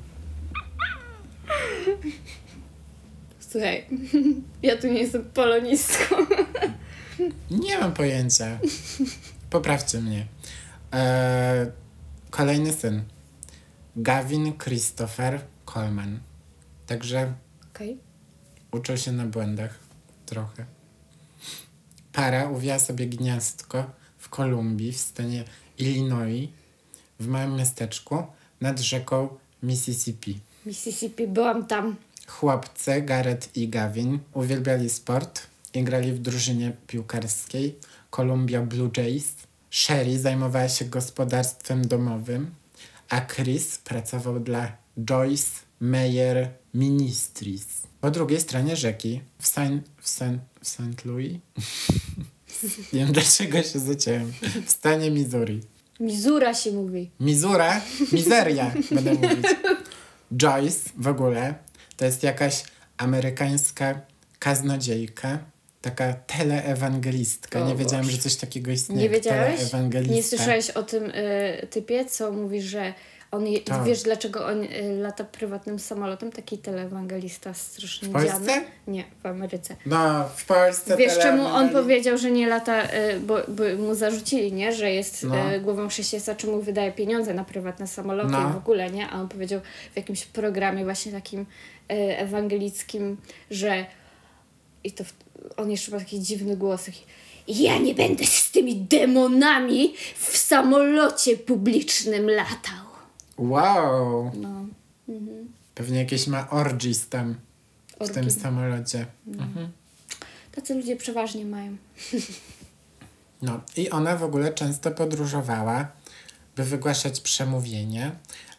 [3.52, 3.86] Słuchaj,
[4.62, 6.16] ja tu nie jestem polonistką.
[7.50, 8.58] Nie mam pojęcia.
[9.50, 10.26] Poprawcie mnie.
[10.92, 11.66] Eee,
[12.30, 13.02] kolejny syn.
[13.96, 16.20] Gavin Christopher Coleman.
[16.86, 17.32] Także
[17.74, 17.98] Okej.
[18.72, 19.78] uczył się na błędach
[20.26, 20.64] trochę.
[22.12, 25.44] Para uwiała sobie gniazdko w Kolumbii, w stanie
[25.78, 26.48] Illinois,
[27.20, 28.26] w małym miasteczku
[28.60, 29.28] nad rzeką
[29.62, 30.40] Mississippi.
[30.66, 31.96] Mississippi, byłam tam.
[32.38, 35.42] Chłopcy, Garrett i Gavin, uwielbiali sport
[35.74, 37.78] i grali w drużynie piłkarskiej
[38.10, 39.34] Columbia Blue Jays.
[39.70, 42.50] Sherry zajmowała się gospodarstwem domowym,
[43.08, 47.66] a Chris pracował dla Joyce Meyer Ministries.
[48.00, 51.38] Po drugiej stronie rzeki, w Saint, w Saint, w Saint Louis,
[52.92, 54.32] nie wiem dlaczego się zaciąłem,
[54.66, 55.60] w stanie Missouri.
[56.00, 57.10] Mizura się mówi.
[57.20, 57.80] Mizura,
[58.12, 59.46] mizeria, będę mówić.
[60.36, 61.54] Joyce w ogóle
[61.96, 62.64] to jest jakaś
[62.96, 64.00] amerykańska
[64.38, 65.38] kaznodziejka,
[65.82, 67.62] taka teleewangelistka.
[67.62, 68.16] O Nie wiedziałem, Boże.
[68.16, 69.02] że coś takiego istnieje.
[69.02, 69.60] Nie wiedziałeś?
[70.10, 72.94] Nie słyszałeś o tym y, typie, co mówi, że
[73.32, 73.84] on, je, Tak.
[73.84, 74.68] wiesz dlaczego on y,
[75.00, 76.32] lata prywatnym samolotem?
[76.32, 78.30] Taki telewangelista strasznie W Polsce?
[78.46, 78.64] dziany.
[78.86, 79.76] Nie, w Ameryce.
[79.86, 84.52] No, w Polsce Wiesz czemu on powiedział, że nie lata, y, bo, bo mu zarzucili,
[84.52, 84.72] nie?
[84.72, 85.52] Że jest No.
[85.54, 88.50] y, głową chrześcijaństwa, czemu wydaje pieniądze na prywatne samoloty No.
[88.50, 89.08] w ogóle, nie?
[89.08, 89.60] A on powiedział
[89.92, 91.46] w jakimś programie właśnie takim y,
[92.18, 93.16] ewangelickim,
[93.50, 93.86] że
[94.84, 95.12] i to w,
[95.56, 96.84] on jeszcze ma taki dziwny głos.
[96.84, 97.02] Taki,
[97.48, 102.81] ja nie będę z tymi demonami w samolocie publicznym latał.
[103.38, 104.66] Wow, No.
[105.74, 107.34] pewnie jakieś ma orgies tam
[108.00, 108.40] w tym Orgi.
[108.40, 109.06] samolocie.
[109.26, 109.68] Mhm.
[110.52, 111.76] Tacy ludzie przeważnie mają.
[113.42, 115.88] No i ona w ogóle często podróżowała,
[116.56, 118.10] by wygłaszać przemówienie,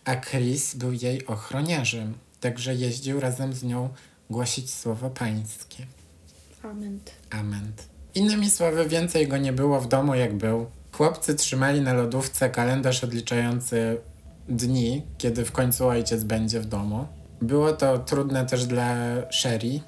[0.06, 3.90] a Chris był jej ochroniarzem, także jeździł razem z nią
[4.30, 5.86] głosić słowo pańskie.
[6.64, 7.00] Amen.
[7.30, 7.72] Amen.
[8.16, 10.66] Innymi słowy, więcej go nie było w domu, jak był.
[10.92, 13.98] Chłopcy trzymali na lodówce kalendarz odliczający
[14.50, 17.08] dni, kiedy w końcu ojciec będzie w domu.
[17.42, 18.96] Było to trudne też dla
[19.32, 19.80] Sherry.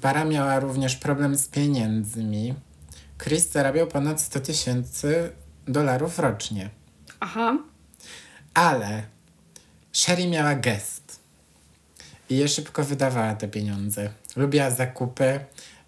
[0.00, 2.54] Para miała również problem z pieniędzmi.
[3.18, 5.32] Chris zarabiał ponad 100 tysięcy
[5.68, 6.70] dolarów rocznie.
[7.20, 7.58] Aha.
[8.54, 9.02] Ale
[9.92, 11.20] Sherry miała gest
[12.30, 14.10] i je szybko wydawała te pieniądze.
[14.36, 15.40] Lubiła zakupy,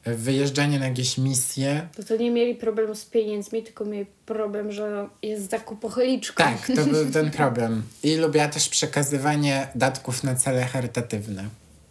[0.04, 1.88] wyjeżdżanie na jakieś misje.
[1.96, 6.44] To to nie mieli problemu z pieniędzmi, tylko mieli problem, że jest zakupocholiczką.
[6.44, 7.82] Tak, to był ten problem.
[8.02, 11.44] I lubiła też przekazywanie datków na cele charytatywne.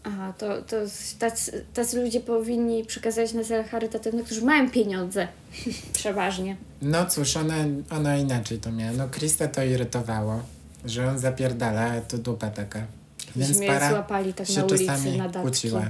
[0.03, 0.75] Aha, to, to
[1.19, 5.27] tacy, tacy ludzie powinni przekazać na cele charytatywne, którzy mają pieniądze.
[5.93, 6.55] Przeważnie.
[6.81, 7.55] No cóż, ona,
[7.89, 8.91] ona inaczej to miała.
[8.91, 10.41] No Krista to irytowało,
[10.85, 12.85] że on zapierdala, to dupa taka.
[13.35, 15.41] Więc para złapali tak się na ulicy czasami na datki.
[15.41, 15.85] kłóciła.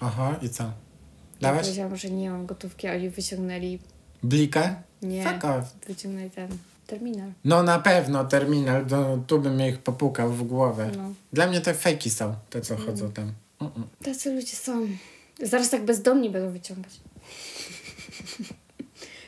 [0.00, 0.83] Oho, i co?
[1.48, 3.78] Ja powiedziałam, że nie mam gotówki, a oni wyciągnęli,
[4.22, 4.82] blika?
[5.02, 5.64] nie, Fuck off.
[5.86, 6.48] wyciągnęli ten
[6.86, 7.32] terminal.
[7.44, 10.90] No na pewno terminal, to, tu bym ich popukał w głowę.
[10.96, 11.10] No.
[11.32, 13.32] Dla mnie to fejki są, te co chodzą tam.
[13.60, 13.82] Mm-mm.
[14.04, 14.86] Tacy ludzie są.
[15.42, 16.92] Zaraz tak bezdomni będą wyciągać.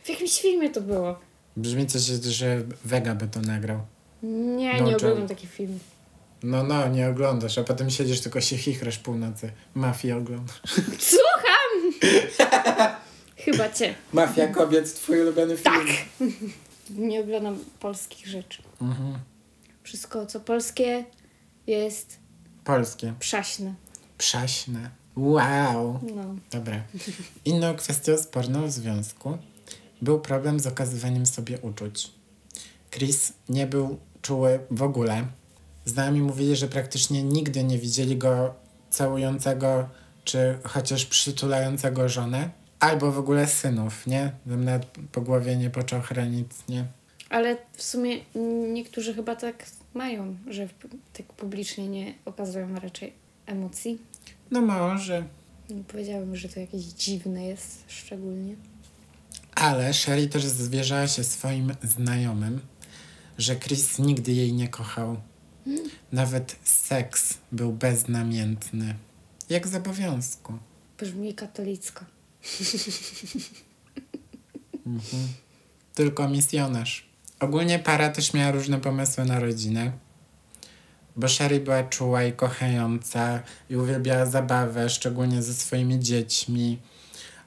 [0.05, 1.19] W jakimś filmie to było.
[1.57, 3.81] Brzmi coś, że Vega by to nagrał.
[4.23, 5.81] Nie, No, nie czy- oglądam takich filmów.
[6.47, 9.53] No, no, nie oglądasz, a potem siedzisz tylko się chichrasz północy.
[9.75, 10.61] Mafię oglądasz.
[11.13, 11.93] Słucham!
[13.45, 13.95] Chyba cię.
[14.13, 15.75] Mafia kobiet, twój ulubiony film.
[15.75, 15.87] Tak!
[16.91, 18.63] Nie oglądam polskich rzeczy.
[18.83, 19.19] Mhm.
[19.83, 21.05] Wszystko, co polskie,
[21.67, 22.19] jest
[22.65, 23.15] Polskie.
[23.19, 23.75] przaśne.
[24.19, 24.91] Przaśne.
[25.17, 26.01] Wow.
[26.15, 26.35] No.
[26.51, 26.83] Dobra.
[27.45, 29.39] Inną kwestią sporną w związku
[30.03, 32.11] był problem z okazywaniem sobie uczuć.
[32.91, 35.27] Chris nie był czuły w ogóle.
[35.87, 38.55] Znajomi mówili, że praktycznie nigdy nie widzieli go
[38.91, 39.89] całującego
[40.25, 42.51] czy chociaż przytulającego żonę.
[42.81, 44.33] Albo w ogóle synów, nie?
[44.47, 46.85] Bym nawet po głowie nie począł chronić, nie?
[47.31, 48.17] Ale w sumie
[48.73, 50.69] niektórzy chyba tak mają, że
[51.13, 53.13] tak publicznie nie okazują raczej
[53.47, 53.99] emocji.
[54.51, 55.25] No może.
[55.71, 58.55] Nie powiedziałabym, że to jakieś dziwne jest szczególnie.
[59.55, 62.61] Ale Sherry też zwierzała się swoim znajomym,
[63.39, 65.17] że Chris nigdy jej nie kochał.
[66.13, 68.95] Nawet seks był beznamiętny.
[69.49, 70.59] Jak z obowiązku.
[70.99, 72.05] Brzmi katolicko.
[75.95, 77.07] Tylko misjonarz.
[77.41, 79.93] Ogólnie para też miała różne pomysły na rodzinę.
[81.17, 86.79] Bo Sherry była czuła i kochająca i uwielbiała zabawę, szczególnie ze swoimi dziećmi.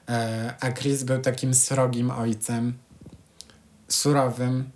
[0.08, 2.74] E, a Chris był takim srogim ojcem.
[3.88, 4.70] Surowym,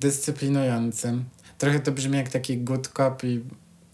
[0.00, 1.24] dyscyplinującym.
[1.58, 3.40] Trochę to brzmi jak taki good cop i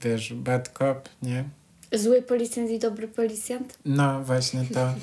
[0.03, 1.45] wiesz, bad cop, nie?
[1.93, 3.79] Zły policjant i dobry policjant?
[3.85, 4.95] No właśnie to.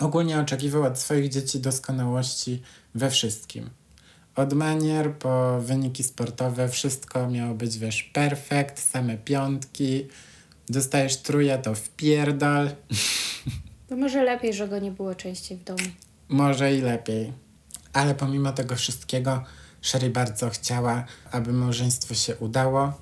[0.00, 2.62] Ogólnie oczekiwał od swoich dzieci doskonałości
[2.94, 3.70] we wszystkim.
[4.36, 10.06] Od manier po wyniki sportowe wszystko miało być, wiesz, perfekt, same piątki.
[10.68, 12.68] Dostajesz truja, to wpierdol.
[13.88, 15.78] To może lepiej, że go nie było częściej w domu.
[16.28, 17.32] Może i lepiej.
[17.92, 19.44] Ale pomimo tego wszystkiego,
[19.82, 22.92] Sherry bardzo chciała, aby małżeństwo się udało.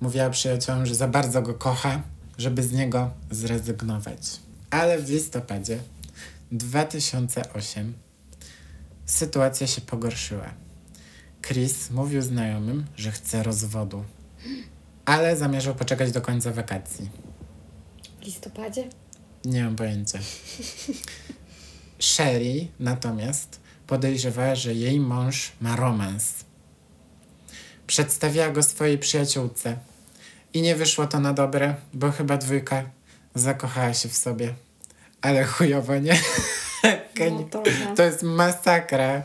[0.00, 2.02] Mówiła przyjaciołom, że za bardzo go kocha,
[2.38, 4.40] żeby z niego zrezygnować.
[4.70, 5.78] Ale w listopadzie
[6.52, 7.94] 2008
[9.06, 10.54] sytuacja się pogorszyła.
[11.42, 14.04] Chris mówił znajomym, że chce rozwodu,
[15.04, 17.10] ale zamierzał poczekać do końca wakacji.
[18.20, 18.88] W listopadzie?
[19.44, 20.18] Nie mam pojęcia.
[21.98, 26.34] Sherry natomiast podejrzewała, że jej mąż ma romans.
[27.86, 29.76] Przedstawiła go swojej przyjaciółce.
[30.54, 32.82] I nie wyszło to na dobre, bo chyba dwójka
[33.34, 34.54] zakochała się w sobie.
[35.22, 36.18] Ale chujowo, nie?
[37.30, 37.94] No, trochę.
[37.96, 39.22] To jest masakra.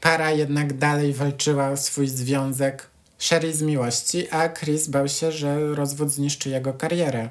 [0.00, 2.86] Para jednak dalej walczyła o swój związek.
[3.18, 7.28] Sherry z miłości, a Chris bał się, że rozwód zniszczy jego karierę.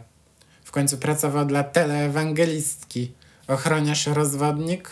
[0.63, 3.11] W końcu pracował dla teleewangelistki.
[3.47, 4.89] Ochroniarz rozwodnik?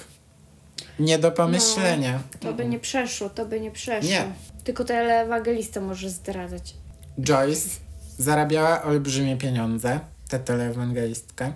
[1.01, 2.23] Nie do pomyślenia.
[2.39, 4.09] To by nie przeszło, to by nie przeszło.
[4.09, 4.25] Nie.
[4.63, 6.75] Tylko teleewangelista może zdradzać.
[7.19, 7.69] Joyce
[8.17, 11.53] zarabiała olbrzymie pieniądze, ta teleewangelistka,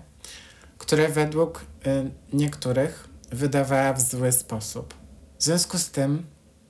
[0.78, 4.94] które według y, niektórych wydawała w zły sposób.
[5.40, 6.26] W związku z tym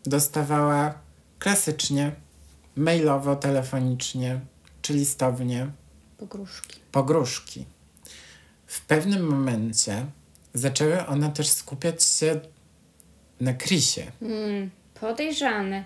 [0.06, 0.94] dostawała
[1.40, 2.12] klasycznie,
[2.76, 4.40] mailowo, telefonicznie
[4.82, 5.68] czy listownie
[6.18, 6.80] Pogróżki.
[6.92, 7.66] pogróżki.
[8.68, 10.06] W pewnym momencie
[10.54, 12.40] zaczęły one też skupiać się
[13.40, 14.12] na Chrisie.
[14.22, 15.84] Mm, podejrzane.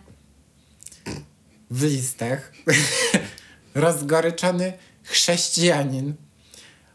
[1.71, 2.51] w listach
[3.75, 6.13] rozgoryczony chrześcijanin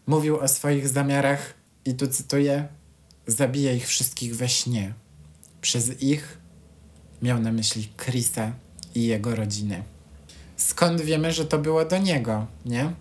[0.07, 2.69] mówił o swoich zamiarach i tu cytuję
[3.27, 4.95] zabija ich wszystkich we śnie.
[5.61, 6.39] Przez ich
[7.23, 8.53] miał na myśli Chrisa
[8.95, 9.83] i jego rodzinę.
[10.57, 12.93] Skąd wiemy, że to było do niego, nie?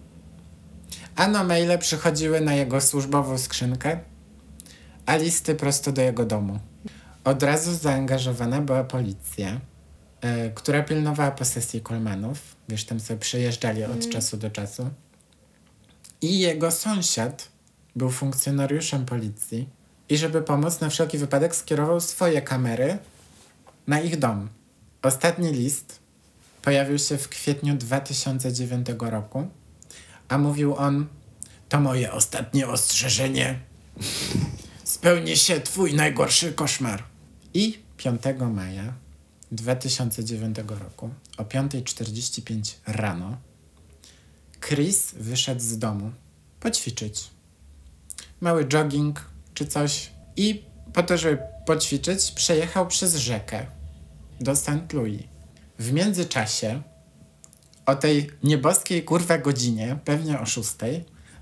[1.15, 3.99] Ano maile przychodziły na jego służbową skrzynkę,
[5.05, 6.59] a listy prosto do jego domu.
[7.23, 9.62] Od razu zaangażowana była policja,
[10.21, 12.55] e, która pilnowała posesji Kolmanów.
[12.69, 14.89] Wiesz, tam sobie przejeżdżali od czasu do czasu.
[16.21, 17.49] I jego sąsiad
[17.95, 19.69] był funkcjonariuszem policji
[20.09, 22.97] i żeby pomóc, na wszelki wypadek skierował swoje kamery
[23.88, 24.49] na ich dom.
[25.01, 25.99] Ostatni list
[26.62, 29.47] pojawił się w kwietniu 2009 roku,
[30.29, 31.07] a mówił on:
[31.69, 33.59] To moje ostatnie ostrzeżenie.
[34.83, 37.12] Spełni się twój najgorszy koszmar.
[37.53, 38.21] I 5
[38.53, 38.93] maja
[39.51, 43.37] 2009 roku o 5.45 rano
[44.61, 46.11] Chris wyszedł z domu
[46.59, 47.29] poćwiczyć.
[48.41, 50.11] Mały jogging czy coś.
[50.35, 50.63] I
[50.93, 53.65] po to, żeby poćwiczyć, przejechał przez rzekę
[54.39, 54.93] do St.
[54.93, 55.23] Louis.
[55.79, 56.81] W międzyczasie
[57.85, 60.69] o tej nieboskiej kurwa godzinie, pewnie o 6,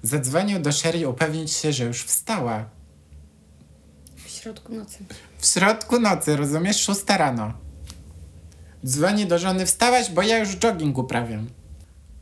[0.03, 2.69] zadzwonił do Sherry upewnić się, że już wstała.
[4.41, 4.97] Środku nocy.
[5.39, 6.81] W środku nocy, rozumiesz?
[6.81, 7.53] Szósta rano.
[8.85, 11.49] Dzwoni do żony, wstałaś, bo ja już jogging uprawiam.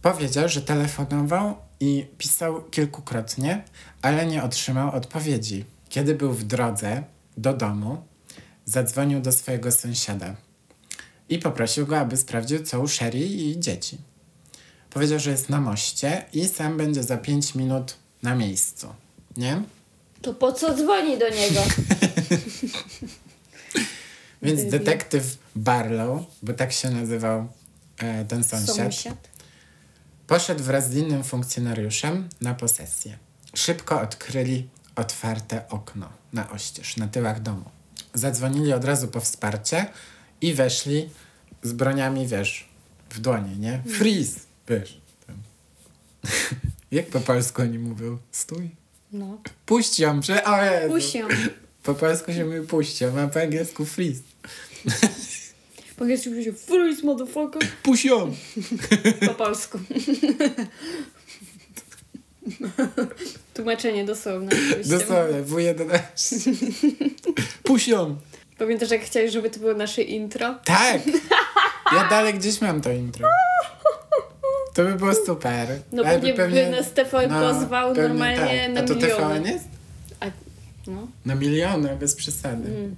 [0.01, 3.63] Powiedział, że telefonował i pisał kilkukrotnie,
[4.01, 5.65] ale nie otrzymał odpowiedzi.
[5.89, 7.03] Kiedy był w drodze
[7.37, 8.03] do domu,
[8.65, 10.35] zadzwonił do swojego sąsiada
[11.29, 13.97] i poprosił go, aby sprawdził, co u Sherry i dzieci.
[14.89, 18.87] Powiedział, że jest na moście i sam będzie za 5 minut na miejscu.
[19.37, 19.63] Nie?
[20.21, 21.61] To po co dzwoni do niego?
[24.41, 27.47] Więc detektyw Barlow, bo tak się nazywał
[27.97, 29.29] e, ten sąsiad, Sąsiad.
[30.27, 33.17] poszedł wraz z innym funkcjonariuszem na posesję.
[33.53, 37.65] Szybko odkryli otwarte okno na oścież, na tyłach domu.
[38.13, 39.85] Zadzwonili od razu po wsparcie
[40.41, 41.09] i weszli
[41.63, 42.69] z broniami, wiesz,
[43.09, 43.83] w dłonie, nie?
[43.97, 45.01] Freeze, wiesz.
[45.27, 45.35] Tam.
[46.91, 48.17] Jak po polsku oni mówią?
[48.31, 48.78] Stój.
[49.11, 49.41] No.
[49.99, 50.43] Ją, prze...
[50.43, 50.93] O Jezu.
[50.93, 51.27] Pusią.
[51.83, 52.59] Po polsku się mówi
[53.01, 54.21] ją, a po angielsku freeze.
[55.97, 57.61] Po angielsku się freeze, motherfucker.
[58.03, 58.35] Ją!
[59.27, 59.79] Po polsku.
[63.53, 64.47] Tłumaczenie dosłowne.
[64.47, 64.97] oczywiście.
[64.97, 66.51] Dosłownie, W11.
[67.63, 68.17] Puść ją!
[68.57, 70.55] Pamiętasz, jak chciałeś, żeby to było nasze intro?
[70.65, 71.01] Tak!
[71.91, 73.29] Ja dalej gdzieś mam to intro.
[74.79, 75.67] To by było super.
[75.91, 78.73] No Ale pewnie by nas TVN pozwał pewnie normalnie tak.
[78.73, 79.39] na A to miliony.
[79.39, 79.65] TVN jest?
[80.19, 80.25] A,
[80.87, 81.07] no.
[81.25, 82.69] Na miliony, bez przesady.
[82.69, 82.95] Mm.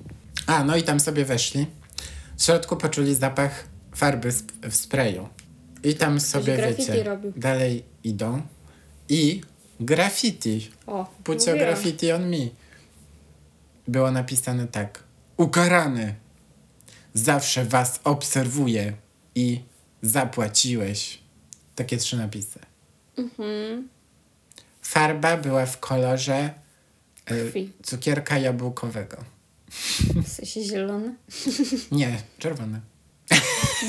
[0.48, 1.68] A, no i tam sobie weszli.
[2.38, 3.64] W środku poczuli zapach
[3.96, 4.32] farby
[4.70, 5.30] w sprayu.
[5.84, 7.34] I tam sobie, wiecie, robił.
[7.38, 8.42] dalej idą.
[9.10, 9.42] I
[9.80, 10.72] graffiti.
[10.88, 11.58] O, Put your mówiłam.
[11.60, 12.48] graffiti on me.
[13.88, 15.04] Było napisane tak.
[15.38, 16.16] Ukarany.
[17.14, 18.94] zawsze was obserwuję
[19.36, 19.62] i
[20.02, 21.21] zapłaciłeś.
[21.76, 22.60] Takie trzy napisy.
[23.18, 23.90] Mhm.
[24.82, 26.54] Farba była w kolorze
[27.32, 27.72] y, Krwi.
[27.84, 29.18] cukierka jabłkowego.
[30.24, 31.16] W sensie zielony.
[31.92, 32.80] Nie, czerwone.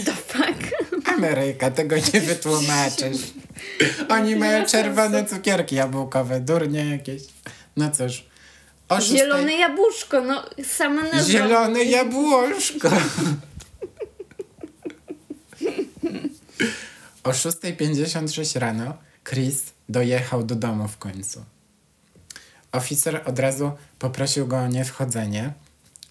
[0.05, 0.73] The fuck?
[1.09, 3.19] Ameryka, tego nie wytłumaczysz.
[4.09, 7.23] Oni mają ma czerwone cukierki jabłkowe, durnie jakieś.
[7.77, 8.25] No cóż.
[8.89, 11.23] O szóstej- Zielone jabłuszko, no sama nazwa.
[11.33, 12.91] Zielone jabłuszko.
[17.25, 21.45] O 6.56 rano Chris dojechał do domu w końcu.
[22.73, 25.53] Oficer od razu poprosił go o niewchodzenie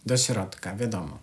[0.06, 1.20] do środka, wiadomo.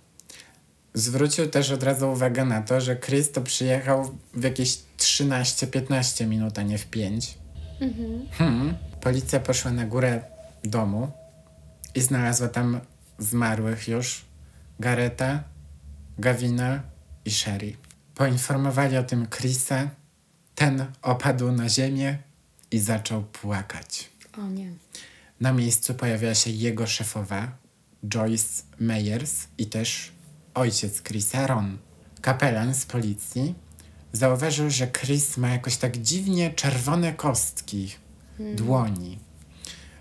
[0.94, 6.59] Zwrócił też od razu uwagę na to, że Chris to przyjechał w jakieś 13-15 minut,
[6.59, 7.38] a nie w 5.
[8.33, 8.77] Hmm.
[9.01, 10.22] Policja poszła na górę
[10.64, 11.11] domu
[11.94, 12.81] i znalazła tam
[13.18, 14.24] zmarłych już
[14.81, 15.44] Gareta,
[16.18, 16.83] Gavina
[17.24, 17.88] i Sherry.
[18.18, 19.90] Poinformowali o tym Chrisa.
[20.54, 22.18] Ten opadł na ziemię
[22.70, 24.11] i zaczął płakać.
[24.38, 24.72] O nie.
[25.40, 27.52] Na miejscu pojawiła się jego szefowa,
[28.09, 30.12] Joyce Meyers i też
[30.54, 31.78] ojciec Chrisa, Ron.
[32.20, 33.54] Kapelan z policji
[34.12, 37.94] zauważył, że Chris ma jakoś tak dziwnie czerwone kostki
[38.54, 39.18] dłoni.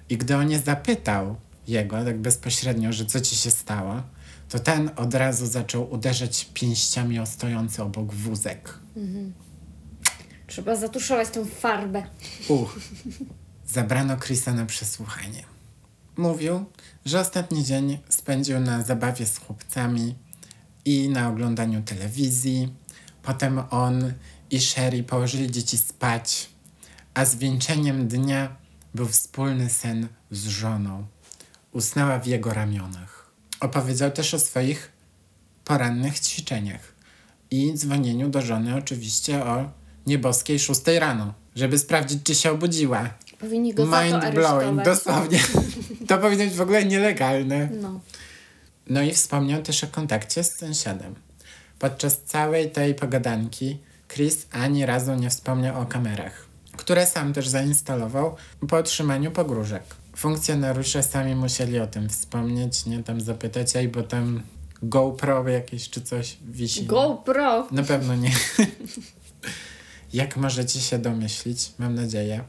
[0.10, 1.36] I gdy on je zapytał
[1.67, 4.03] jego, tak bezpośrednio, że co ci się stało,
[4.50, 8.80] to ten od razu zaczął uderzać pięściami o stojący obok wózek.
[10.48, 12.04] Trzeba zatuszować tą farbę.
[12.48, 12.80] Uch.
[13.68, 15.44] Zabrano Chrisa na przesłuchanie.
[16.18, 16.66] Mówił,
[17.06, 20.16] że ostatni dzień spędził na zabawie z chłopcami
[20.86, 22.74] i na oglądaniu telewizji.
[23.24, 24.14] Potem on
[24.52, 26.50] i Sherry położyli dzieci spać,
[27.14, 28.56] a zwieńczeniem dnia
[28.96, 31.08] był wspólny sen z żoną.
[31.72, 33.16] Usnęła w jego ramionach.
[33.60, 34.91] Opowiedział też o swoich
[35.65, 36.93] porannych ćwiczeniach
[37.52, 39.72] i dzwonieniu do żony oczywiście o
[40.08, 43.10] nieboskiej szóstej rano, żeby sprawdzić, czy się obudziła.
[43.39, 45.39] Powinni go Mind blowing, dosłownie.
[46.08, 47.70] To powinno być w ogóle nielegalne.
[47.82, 48.00] No.
[48.89, 51.15] No i wspomniał też o kontakcie z sąsiadem.
[51.80, 56.46] Podczas całej tej pogadanki Chris ani razu nie wspomniał o kamerach,
[56.78, 58.36] które sam też zainstalował
[58.70, 59.84] po otrzymaniu pogróżek.
[60.17, 64.41] Funkcjonariusze sami musieli o tym wspomnieć, nie tam zapytać, ej, bo tam
[64.84, 66.86] GoPro jakieś czy coś wisi.
[66.86, 67.67] GoPro!
[67.71, 68.32] Na pewno nie.
[70.13, 72.43] Jak możecie się domyślić, mam nadzieję,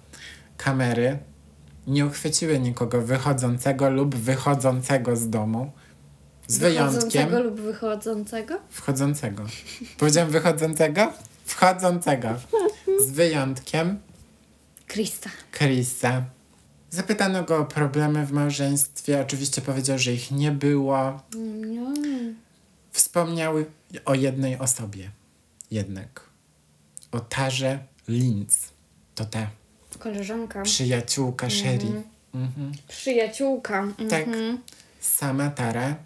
[0.57, 1.19] kamery
[1.87, 5.73] nie uchwyciły nikogo wychodzącego lub wychodzącego z domu.
[6.47, 8.59] Z wyjątkiem Wychodzącego lub wychodzącego?
[8.71, 9.45] wchodzącego.
[9.99, 11.13] Powiedziałem wychodzącego?
[11.45, 12.29] Wchodzącego.
[13.07, 13.99] Z wyjątkiem
[14.87, 15.31] Krista.
[15.53, 16.38] Chrisa.
[16.91, 19.21] Zapytano go o problemy w małżeństwie.
[19.21, 21.23] Oczywiście powiedział, że ich nie było.
[21.67, 21.95] No.
[22.93, 23.55] Wspomniał
[24.05, 25.11] o jednej osobie.
[25.71, 26.21] Jednak.
[27.13, 28.59] O Tarze Linz.
[29.15, 29.51] To ta
[29.99, 30.63] Koleżanka.
[30.63, 32.03] przyjaciółka Sherry.
[32.35, 32.73] Mhm.
[32.89, 33.85] Przyjaciółka.
[34.11, 34.29] Tak.
[34.29, 34.59] Mhm.
[35.01, 35.97] Sama Tara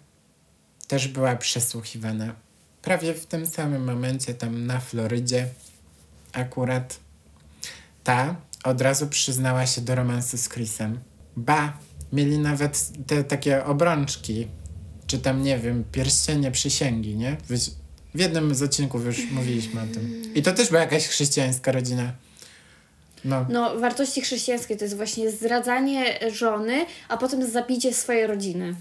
[0.87, 2.35] też była przesłuchiwana.
[2.81, 5.47] Prawie w tym samym momencie, tam na Florydzie,
[6.33, 6.99] akurat.
[8.03, 10.99] Ta od razu przyznała się do romansu z Chrisem.
[11.37, 11.77] Ba,
[12.13, 14.47] mieli nawet te takie obrączki,
[15.07, 17.37] czy tam, nie wiem, pierścienie przysięgi, nie?
[18.15, 20.33] W jednym z odcinków już mówiliśmy o tym.
[20.35, 22.13] I to też była jakaś chrześcijańska rodzina.
[23.25, 28.75] No, No, wartości chrześcijańskie to jest właśnie zdradzanie żony, a potem zabicie swojej rodziny.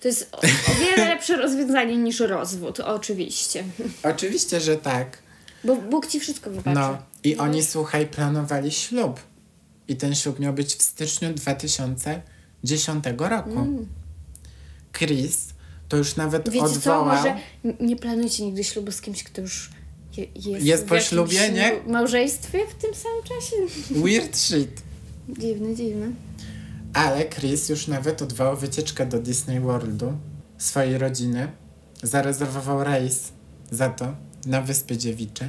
[0.00, 3.64] To jest o, o wiele lepsze rozwiązanie niż rozwód, oczywiście.
[4.02, 5.18] oczywiście, że tak.
[5.64, 6.74] Bo Bóg ci wszystko wybaczy.
[6.80, 9.20] No i oni, słuchaj, planowali ślub.
[9.88, 13.66] I ten ślub miał być w styczniu 2010 roku.
[14.98, 15.48] Chris
[15.88, 17.04] to już nawet Wiecie co, odwołał.
[17.16, 19.70] może n- nie planujcie nigdy ślubu z kimś, kto już
[20.16, 21.72] je, jest, Jest po ślubie, nie?
[21.72, 23.56] mał- małżeństwie w tym samym czasie.
[24.04, 24.82] Weird shit.
[25.28, 26.12] Dziwny, dziwny.
[26.94, 30.12] Ale Chris już nawet odwołał wycieczkę do Disney Worldu
[30.58, 31.48] swojej rodziny.
[32.02, 33.32] Zarezerwował rejs
[33.70, 34.14] za to
[34.46, 35.48] na Wyspy Dziewicze.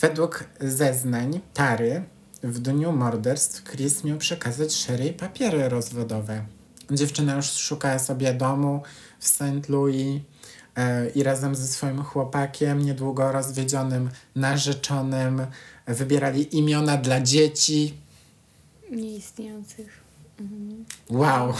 [0.00, 2.02] Według zeznań Tary
[2.42, 6.44] w dniu morderstw Chris miał przekazać Sherry papiery rozwodowe.
[6.90, 8.82] Dziewczyna już szukała sobie domu
[9.18, 9.68] w St.
[9.68, 10.20] Louis
[10.76, 15.46] e, i razem ze swoim chłopakiem, niedługo rozwiedzionym narzeczonym,
[15.86, 17.94] wybierali imiona dla dzieci.
[18.90, 20.00] Nieistniejących.
[21.10, 21.54] Wow!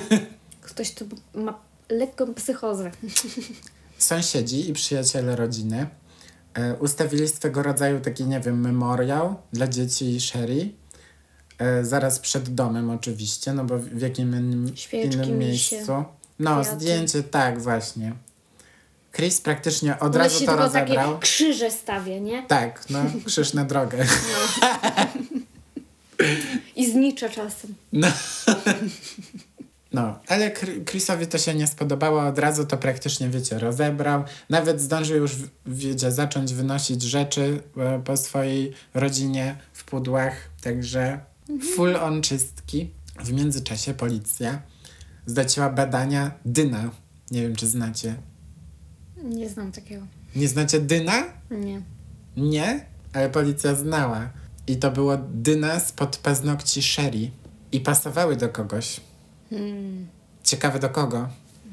[0.60, 1.04] Ktoś tu
[1.34, 1.58] ma
[1.88, 2.90] lekką psychozę.
[4.02, 5.86] Sąsiedzi i przyjaciele rodziny
[6.54, 10.68] e, ustawili swego rodzaju taki, nie wiem, memoriał dla dzieci i Sherry.
[11.58, 16.04] E, zaraz przed domem oczywiście, no bo w jakim innym, Świeczki, innym misie, miejscu.
[16.38, 16.70] No, kwiaty.
[16.80, 18.12] zdjęcie, tak, właśnie.
[19.12, 21.18] Chris praktycznie od One razu to tylko takie rozebrał.
[21.18, 22.42] krzyże stawia, nie?
[22.42, 24.04] Tak, no, krzyż na drogę.
[26.76, 27.74] I znicza czasem.
[27.92, 28.08] No.
[29.92, 34.24] No, ale Chri- Chrisowi to się nie spodobało, od razu to praktycznie, wiecie, rozebrał.
[34.50, 35.32] Nawet zdążył już,
[35.66, 40.32] wiecie, zacząć wynosić rzeczy e, po swojej rodzinie w pudłach,
[40.62, 41.20] także
[41.76, 42.90] full on czystki.
[43.20, 44.62] W międzyczasie policja
[45.26, 46.90] zleciła badania dyna.
[47.30, 48.14] Nie wiem, czy znacie.
[49.24, 50.06] Nie znam takiego.
[50.36, 51.24] Nie znacie dyna?
[51.50, 51.82] Nie.
[52.36, 54.30] Nie, ale policja znała.
[54.66, 57.30] I to było dyna spod paznokci Sherry.
[57.72, 59.00] I pasowały do kogoś.
[59.52, 60.06] Hmm.
[60.44, 61.28] Ciekawe do kogo?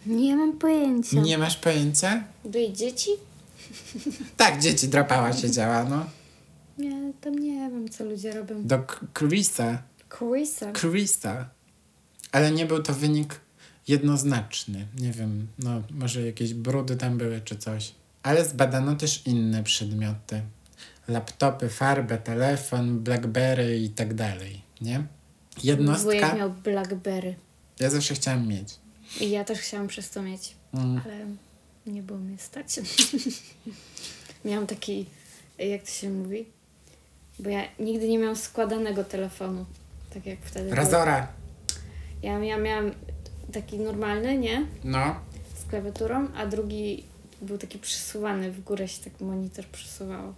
[0.06, 1.22] Nie mam pojęcia.
[1.22, 2.24] Nie masz pojęcia?
[2.46, 3.10] Do jej dzieci?
[4.38, 6.06] Tak, dzieci drapała siedziała, no.
[6.78, 8.64] Nie, tam nie wiem, co ludzie robią.
[8.64, 9.82] Do K- Chrisa.
[10.10, 10.72] Chrisa.
[10.74, 11.50] Chrisa.
[12.32, 13.40] Ale nie był to wynik
[13.88, 14.86] jednoznaczny.
[15.00, 17.92] Nie wiem, no może jakieś brudy tam były czy coś.
[18.24, 20.42] Ale zbadano też inne przedmioty.
[21.08, 24.96] Laptopy, farbę, telefon, Blackberry i tak dalej, nie?
[24.98, 26.36] Wujek Jednostka.
[26.36, 27.36] miał Blackberry.
[27.80, 28.76] Ja zawsze chciałam mieć.
[29.22, 31.02] I ja też chciałam przez to mieć, Mm.
[31.06, 31.26] ale
[31.96, 32.80] nie było mnie stać.
[34.46, 35.06] Miałam taki,
[35.60, 36.46] jak to się mówi?
[37.40, 39.66] Bo ja nigdy nie miałam składanego telefonu.
[40.14, 40.76] Tak jak wtedy.
[40.76, 41.28] Razora.
[42.24, 42.92] Ja, ja miałam
[43.54, 44.66] taki normalny, nie?
[44.84, 45.16] No.
[45.66, 47.04] Z klawiaturą, a drugi
[47.42, 48.52] był taki przesuwany.
[48.52, 50.34] W górę się tak monitor przesuwało.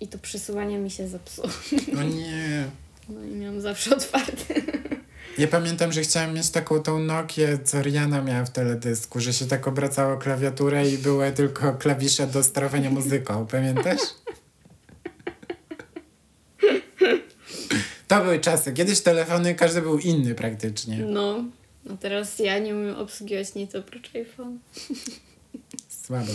[0.00, 1.48] I to przesuwanie mi się zepsuło.
[1.92, 2.66] No nie.
[3.08, 4.62] No i miałam zawsze otwarty.
[5.38, 9.46] Ja pamiętam, że chciałam mieć taką tą Nokię, co Rihanna miała w teledysku, że się
[9.46, 13.46] tak obracało klawiaturę i były tylko klawisze do sterowania muzyką.
[13.46, 14.00] Pamiętasz?
[18.08, 18.72] To były czasy.
[18.72, 20.98] Kiedyś telefony, każdy był inny praktycznie.
[20.98, 21.44] No.
[21.84, 24.58] No teraz ja nie umiem obsługiwać nic oprócz iPhone.
[26.04, 26.32] Słabo.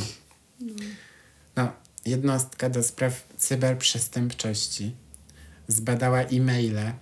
[1.55, 1.71] No,
[2.05, 4.95] jednostka do spraw cyberprzestępczości
[5.67, 6.93] zbadała e-maile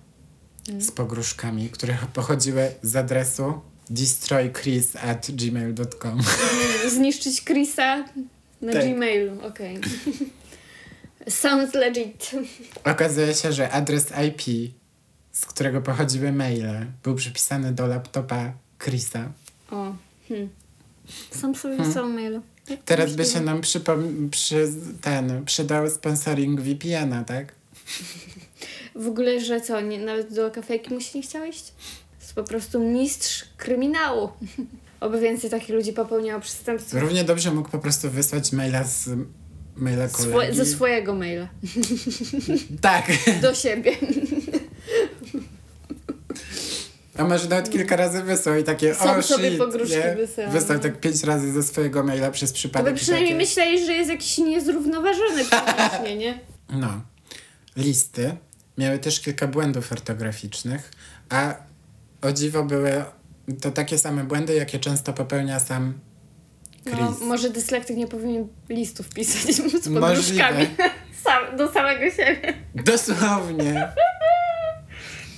[0.78, 3.60] z pogróżkami, które pochodziły z adresu
[3.90, 6.20] destroychris at gmail.com.
[6.88, 8.04] Zniszczyć Chrisa
[8.62, 8.94] na Tak.
[8.94, 9.78] Gmailu, okej.
[11.28, 12.30] Sounds legit.
[12.84, 14.72] Okazuje się, że adres IP,
[15.32, 19.32] z którego pochodziły maile, był przypisany do laptopa Chrisa.
[19.70, 19.94] O,
[20.28, 20.48] hmm.
[21.30, 21.76] Sam sobie
[22.08, 22.42] mailu.
[22.68, 24.68] Jak to Teraz by się nam przypom- przy,
[25.00, 27.52] ten, przydał sponsoring VPN-a, tak?
[28.94, 31.64] W ogóle, że co, nie, nawet do kafejki mu się nie chciał iść?
[31.66, 34.28] To jest po prostu mistrz kryminału.
[35.00, 37.00] Oby więcej takich ludzi popełniało przestępstwo.
[37.00, 39.08] Równie dobrze mógł po prostu wysłać maila z
[39.76, 40.56] maila Swo- kolegi.
[40.56, 41.48] ze swojego maila.
[42.80, 43.06] Tak.
[43.42, 43.92] Do siebie.
[47.18, 50.14] A może nawet kilka razy wysłał i takie Sam o sobie shit, pogróżki nie?
[50.14, 50.82] wysyłał, Wysłał no.
[50.82, 52.94] tak pięć razy ze swojego maila przez To przypadek.
[52.94, 53.44] by i przynajmniej takie...
[53.44, 56.38] myśleli, że jest jakiś niezrównoważony psychicznie, nie?
[56.80, 57.00] No.
[57.76, 58.36] Listy
[58.78, 60.90] miały też kilka błędów ortograficznych,
[61.28, 61.54] a
[62.22, 63.04] o dziwo były
[63.60, 65.94] to takie same błędy, jakie często popełnia sam
[66.84, 66.98] Chris.
[67.00, 70.66] No, może dyslektyk nie powinien listów pisać z podróżkami.
[71.24, 72.54] Sam, do samego siebie.
[72.74, 73.92] Dosłownie.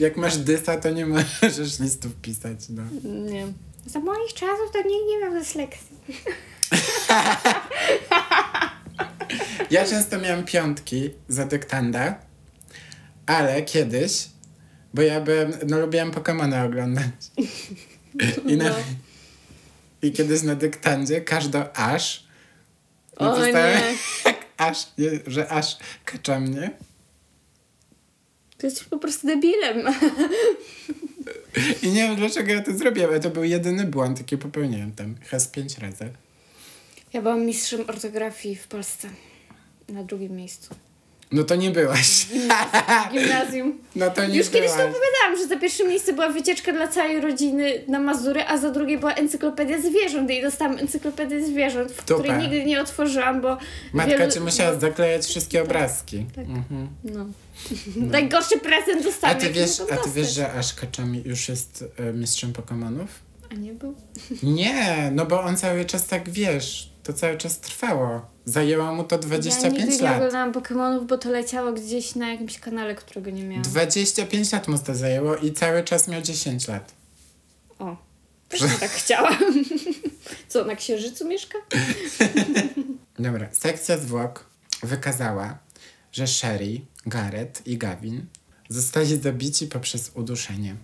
[0.01, 2.82] Jak masz dysa, to nie możesz listów pisać, no.
[3.05, 3.47] Nie.
[3.86, 5.97] Za moich czasów to nikt nie miał dyslekcji.
[9.70, 12.14] Ja często miałam piątki za dyktanda,
[13.28, 14.28] ale kiedyś,
[14.94, 17.04] bo ja byłem, no lubiłam Pokemony oglądać.
[18.46, 18.74] I, na, No.
[20.02, 22.24] I kiedyś na dyktandzie każdo aż
[23.16, 23.80] O napisałem,
[24.26, 24.34] nie.
[24.66, 26.70] aż, nie, że aż kacza mnie.
[28.58, 29.94] To jesteś po prostu debilem.
[31.82, 35.14] I nie wiem dlaczego ja to zrobiłem, ale to był jedyny błąd, jaki popełniłem tam.
[35.20, 36.10] Chyba z pięć razy.
[37.12, 39.08] Ja byłam mistrzem ortografii w Polsce.
[39.88, 40.74] Na drugim miejscu.
[41.32, 42.26] No to nie byłaś.
[43.08, 43.78] W gimnazjum.
[43.96, 44.90] No to nie Już kiedyś to byłaś.
[44.94, 48.98] opowiadałam, że za pierwsze miejsce była wycieczka dla całej rodziny na Mazury, a za drugie
[48.98, 50.30] była encyklopedia zwierząt.
[50.30, 53.58] I dostałam encyklopedię zwierząt, w której nigdy nie otworzyłam, bo
[53.92, 56.26] Matka wielu- ci musiała no, zaklejać wszystkie obrazki.
[56.36, 56.44] tak.
[56.44, 56.88] Mhm.
[57.04, 57.26] no.
[57.96, 59.36] Najgorszy prezent A dostałam.
[59.38, 63.08] ty jaki wiesz, a ty wiesz, że Aż Kaczami już jest e, mistrzem Pokemonów?
[63.52, 63.94] A nie był?
[64.42, 68.26] Nie, no bo on cały czas tak wiesz, to cały czas trwało.
[68.44, 70.16] Zajęło mu to ja 25 nigdy nie lat.
[70.16, 73.62] oglądałam Pokemonów, bo to leciało gdzieś na jakimś kanale, którego nie miałam.
[73.62, 76.92] 25 lat mu to zajęło i cały czas miał 10 lat.
[77.78, 77.96] O,
[78.50, 79.36] bym tak chciałam.
[80.48, 81.59] Co, na Księżycu mieszka?
[83.18, 84.44] Dobra, sekcja zwłok
[84.82, 85.59] wykazała,
[86.12, 88.26] że Sherry, Garrett i Gavin
[88.68, 90.76] zostali zabici poprzez uduszenie.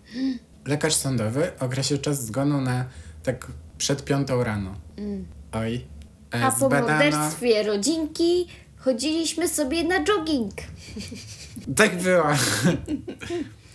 [0.67, 2.85] Lekarz sądowy określił czas zgonu na
[3.23, 3.47] tak
[3.79, 4.75] przed piątą rano.
[4.97, 5.27] Mm.
[5.53, 5.94] Oj.
[6.35, 10.53] E, A po morderstwie rodzinki chodziliśmy sobie na jogging.
[11.77, 12.25] Tak było.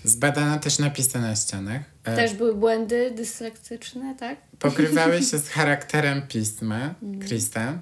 [0.03, 1.81] Zbadano też napisy na ścianach.
[2.03, 4.37] E, Też były błędy dyslektyczne, tak?
[4.59, 6.93] pokrywały się z charakterem pisma
[7.27, 7.73] Krista.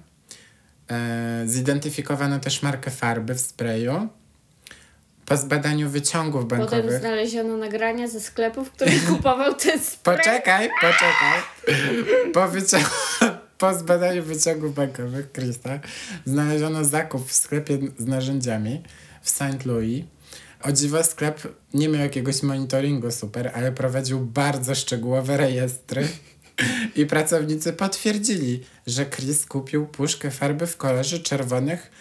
[0.92, 4.08] E, zidentyfikowano też markę farby w sprayu.
[5.26, 7.00] Po zbadaniu wyciągów Potem bankowych.
[7.00, 10.18] znaleziono nagrania ze sklepu, w którym kupował ten spray.
[10.18, 11.42] Poczekaj, poczekaj.
[12.34, 15.80] Po, wycią- po zbadaniu wyciągów bankowych Krista
[16.26, 18.84] znaleziono zakup w sklepie z narzędziami
[19.22, 19.66] w St.
[19.66, 20.04] Louis.
[20.64, 21.42] O dziwo sklep
[21.74, 26.08] nie miał jakiegoś monitoringu super, ale prowadził bardzo szczegółowe rejestry.
[26.96, 31.92] I pracownicy potwierdzili, że Chris kupił puszkę farby w kolorze czerwonych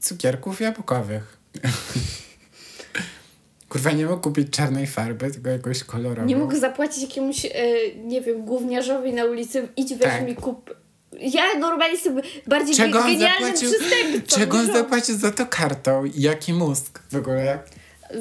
[0.00, 1.36] cukierków jabłkowych.
[3.68, 6.26] Kurwa, nie mógł kupić czarnej farby, tylko jakąś kolorową.
[6.26, 7.50] Nie mógł zapłacić jakiemuś, e,
[8.04, 10.26] nie wiem, gówniarzowi na ulicy, idź weź Tak.
[10.26, 10.85] mi kup.
[11.20, 13.70] Ja normalnie jestem bardziej Czego genialnym zapłacił?
[13.70, 14.36] przestępcą.
[14.38, 16.04] Czego on niż zapłacił za to kartą?
[16.14, 17.58] Jaki mózg w ogóle?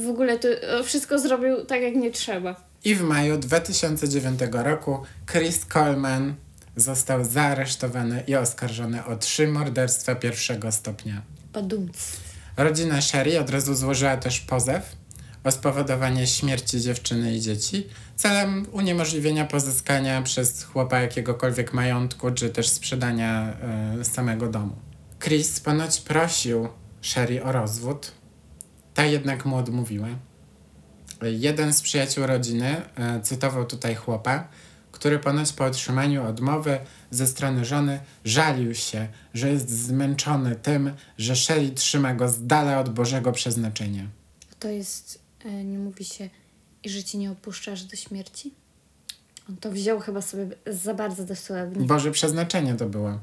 [0.04, 0.48] W ogóle to
[0.84, 2.56] wszystko zrobił tak, jak nie trzeba.
[2.86, 6.34] I w maju 2009 roku Chris Coleman
[6.76, 11.22] został zaaresztowany i oskarżony o trzy morderstwa pierwszego stopnia.
[11.54, 11.98] Padumc.
[12.58, 14.84] Rodzina Sherry od razu złożyła też pozew
[15.46, 22.70] o spowodowanie śmierci dziewczyny i dzieci celem uniemożliwienia pozyskania przez chłopa jakiegokolwiek majątku czy też
[22.70, 23.58] sprzedania
[24.00, 24.76] e, samego domu.
[25.20, 26.68] Chris ponoć prosił
[27.02, 28.12] Sherry o rozwód,
[28.94, 30.08] ta jednak mu odmówiła.
[31.22, 34.48] Jeden z przyjaciół rodziny e, cytował tutaj chłopa,
[34.92, 36.80] który ponoć po otrzymaniu odmowy
[37.12, 42.80] ze strony żony żalił się, że jest zmęczony tym, że Sherry trzyma go z dala
[42.80, 44.08] od Bożego przeznaczenia.
[44.60, 45.25] To jest,
[45.66, 46.30] nie mówi się,
[46.84, 48.54] i że ci nie odpuszczasz do śmierci?
[49.50, 51.86] On to wziął chyba sobie za bardzo dosłownie.
[51.86, 53.20] Boże przeznaczenie to było.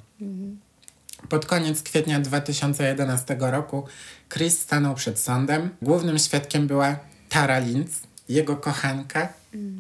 [1.29, 3.85] Pod koniec kwietnia 2011 roku
[4.29, 5.71] Chris stanął przed sądem.
[5.83, 6.99] Głównym świadkiem była
[7.29, 9.33] Tara Linz, jego kochanka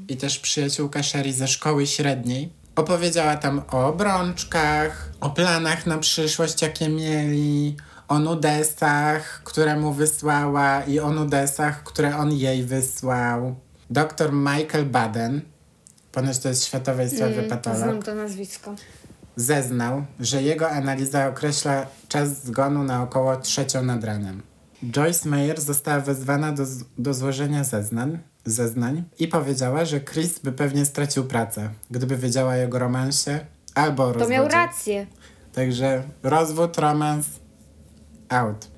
[0.09, 2.53] i też przyjaciółka Sherry ze szkoły średniej.
[2.76, 7.76] Opowiedziała tam o obrączkach, o planach na przyszłość, jakie mieli,
[8.09, 13.55] o nudesach, które mu wysłała i o nudesach, które on jej wysłał.
[13.90, 15.40] Doktor Michael Baden,
[16.12, 18.74] ponoć to jest światowej sławy Mm, patolog, Znam to nazwisko.
[19.36, 24.42] zeznał, że jego analiza określa czas zgonu na około trzecią nad ranem.
[24.90, 26.64] Joyce Meyer została wezwana do,
[26.98, 32.57] do złożenia zeznań, zeznań i powiedziała, że Chris by pewnie stracił pracę, gdyby wiedziała o
[32.57, 33.40] jego romansie
[33.74, 34.34] albo o To rozwodzie.
[34.34, 35.07] miał rację.
[35.55, 37.26] Także rozwód, romans,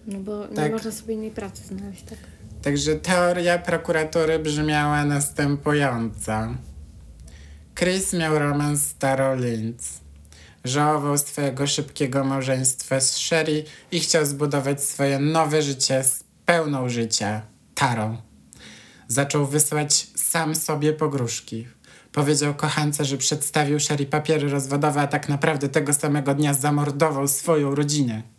[0.07, 0.72] No bo nie Tak.
[0.72, 2.18] można sobie innej pracy znaleźć, tak?
[2.62, 6.32] Także teoria prokuratury brzmiała następująco.
[7.74, 10.00] Chris miał romans z Taro Linz.
[10.64, 17.42] Żałował swojego szybkiego małżeństwa z Sherry i chciał zbudować swoje nowe życie z pełną życia
[17.74, 18.16] Tarą.
[19.09, 21.66] Zaczął wysłać sam sobie pogróżki.
[22.12, 27.74] Powiedział kochance, że przedstawił Sherry papiery rozwodowe, a tak naprawdę tego samego dnia zamordował swoją
[27.74, 28.34] rodzinę.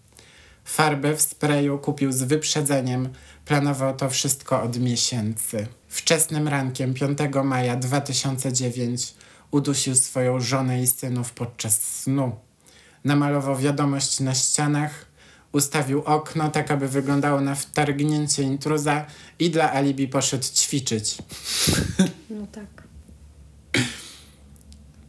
[0.66, 3.10] Farbę w sprayu kupił z wyprzedzeniem.
[3.46, 5.68] Planował to wszystko od miesięcy.
[5.88, 9.14] Wczesnym rankiem 5 maja 2009
[9.52, 12.36] udusił swoją żonę i synów podczas snu.
[13.04, 15.06] Namalował wiadomość na ścianach,
[15.52, 19.06] ustawił okno tak, aby wyglądało na wtargnięcie intruza
[19.40, 21.18] i dla alibi poszedł ćwiczyć.
[22.30, 22.75] No tak.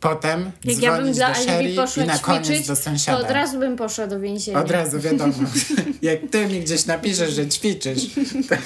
[0.01, 2.77] Potem Jak ja bym dla do Sherry poszła i na koniec ćwiczyć, do
[3.07, 4.59] to od razu bym poszła do więzienia.
[4.59, 5.33] Od razu wiadomo.
[6.03, 8.07] Jak ty mi gdzieś napiszesz, że ćwiczysz,
[8.49, 8.57] to,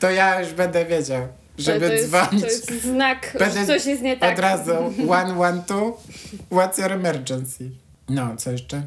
[0.00, 1.22] to ja już będę wiedział,
[1.56, 2.40] To- żeby to jest, dzwonić.
[2.42, 4.32] To jest znak, Będę że coś jest nie tak.
[4.32, 4.72] Od razu
[5.08, 6.00] one, one, two,
[6.50, 7.70] what's your emergency?
[8.08, 8.82] No, co jeszcze?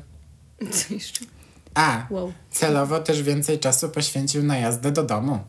[0.72, 1.26] Co jeszcze?
[1.74, 2.34] A, Wow.
[2.52, 5.40] celowo też więcej czasu poświęcił na jazdę do domu.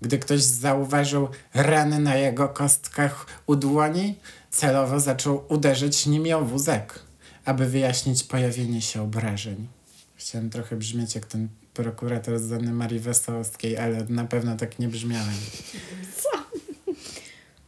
[0.00, 4.14] Gdy ktoś zauważył rany na jego kostkach u dłoni,
[4.50, 6.98] celowo zaczął uderzyć nimi o wózek,
[7.44, 9.68] aby wyjaśnić pojawienie się obrażeń.
[10.16, 14.88] Chciałem trochę brzmieć jak ten prokurator z Anny Marii Wesołowskiej, ale na pewno tak nie
[14.88, 15.34] brzmiałem.
[16.22, 16.28] Co?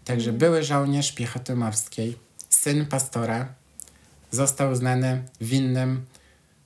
[0.04, 2.16] Także były żołnierz piechoty morskiej,
[2.48, 3.54] syn pastora,
[4.30, 6.04] został uznany winnym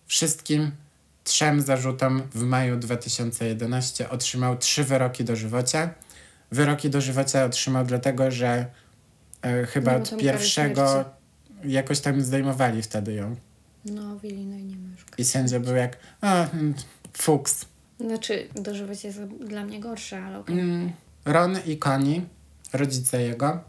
[0.06, 0.70] wszystkim
[1.24, 4.10] trzem zarzutom w maju 2011.
[4.10, 5.94] Otrzymał trzy wyroki dożywocia.
[6.50, 8.66] Wyroki dożywocia otrzymał dlatego, że
[9.42, 11.04] e, chyba od pierwszego
[11.64, 13.36] jakoś tam zdejmowali wtedy ją.
[13.84, 15.04] No, w Illinois nie już.
[15.18, 16.74] I sędzia był jak, o, mm,
[17.12, 17.64] fuks.
[18.00, 20.60] Znaczy, dożywać jest dla mnie gorsze, ale okej.
[20.60, 20.92] Mm,
[21.24, 22.20] Ron i Connie,
[22.72, 23.60] rodzice jego,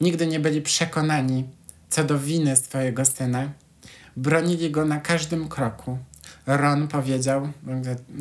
[0.00, 1.44] nigdy nie byli przekonani
[1.90, 3.52] co do winy swojego syna,
[4.16, 5.98] Bronili go na każdym kroku.
[6.56, 7.48] Ron powiedział,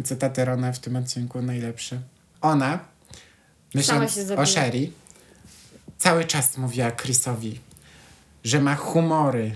[0.03, 1.99] cytaty Rona w tym odcinku najlepsze.
[2.41, 2.79] Ona,
[3.73, 4.45] myśląc o.
[4.45, 4.91] Sherry,
[5.97, 7.59] cały czas mówiła Chrisowi,
[8.43, 9.55] że ma humory,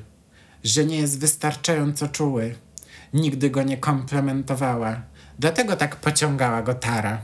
[0.63, 2.55] że nie jest wystarczająco czuły.
[3.13, 5.01] Nigdy go nie komplementowała.
[5.39, 7.21] Dlatego tak pociągała go Tara.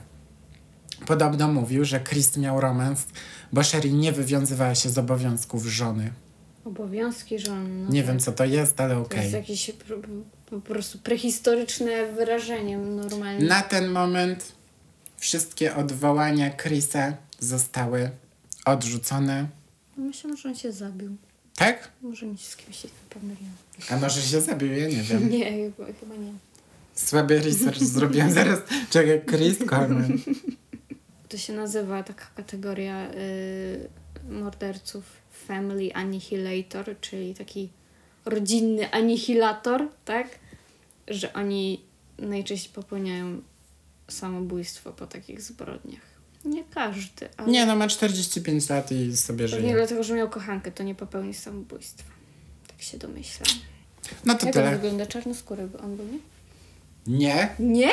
[1.05, 3.05] Podobno mówił, że Chris miał romans,
[3.53, 6.13] bo Sherry nie wywiązywała się z obowiązków żony.
[6.65, 7.69] Obowiązki żony.
[7.69, 8.07] No Nie tak.
[8.11, 9.21] wiem, co to jest, ale To okej.
[9.21, 9.71] jest jakieś
[10.49, 13.45] po, prostu prehistoryczne wyrażenie normalnie.
[13.45, 14.51] Na ten moment
[15.17, 18.09] wszystkie odwołania Chrisa zostały
[18.65, 19.47] odrzucone.
[19.97, 21.17] Myślę, że on się zabił.
[21.55, 21.91] Tak?
[22.01, 23.49] Może mi się z kimś się pomyliło.
[23.89, 25.29] A może się zabił, ja nie wiem.
[25.37, 26.33] Nie, chyba, chyba nie.
[26.95, 28.59] Słaby research zrobiłem zaraz.
[28.89, 30.19] Czekaj, Chris Coleman.
[31.29, 33.89] To się nazywa taka kategoria y,
[34.29, 35.03] morderców
[35.47, 37.69] Family Annihilator, czyli taki
[38.29, 40.27] rodzinny anihilator, tak?
[41.07, 41.81] Że oni
[42.19, 43.41] najczęściej popełniają
[44.07, 46.01] samobójstwo po takich zbrodniach.
[46.45, 49.73] Nie każdy, ale Nie no, ma 45 lat i sobie żyje.
[49.73, 52.09] dlatego, że miał kochankę, to nie popełni samobójstwa.
[52.67, 53.47] Tak się domyślam.
[54.25, 54.71] No to Jak tyle.
[54.71, 55.05] wygląda?
[55.05, 56.19] Czarnoskóry by on był, nie?
[57.07, 57.49] Nie?
[57.59, 57.91] Nie?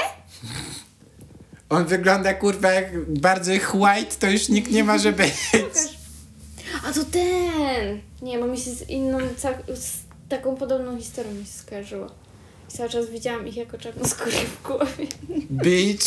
[1.68, 5.34] On wygląda kurwa jak bardziej white, to już nikt nie może być.
[6.84, 8.00] A to ten!
[8.22, 9.18] Nie, bo mi się z inną,
[9.74, 10.03] z
[10.36, 12.06] taką podobną historią mi się skojarzyło.
[12.68, 15.06] I cały czas widziałam ich jako czarnoskóry w głowie.
[15.50, 16.06] Bitch.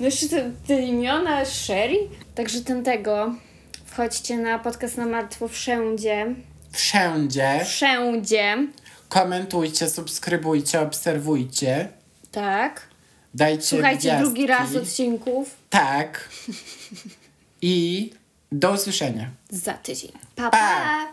[0.00, 1.96] No jeszcze te, te imiona, Sherry.
[2.34, 3.34] Także ten tego.
[3.86, 6.34] Wchodźcie na podcast na martwo wszędzie.
[6.72, 7.60] Wszędzie.
[7.64, 8.56] Wszędzie.
[9.08, 11.88] Komentujcie, subskrybujcie, obserwujcie.
[12.32, 12.82] Tak.
[13.34, 14.24] Dajcie Słuchajcie gwiazdki.
[14.24, 15.56] drugi raz odcinków.
[15.70, 16.28] Tak.
[17.62, 18.10] I
[18.52, 19.30] do usłyszenia.
[19.50, 20.12] Za tydzień.
[20.36, 20.50] Pa, Pa.
[20.50, 21.06] pa.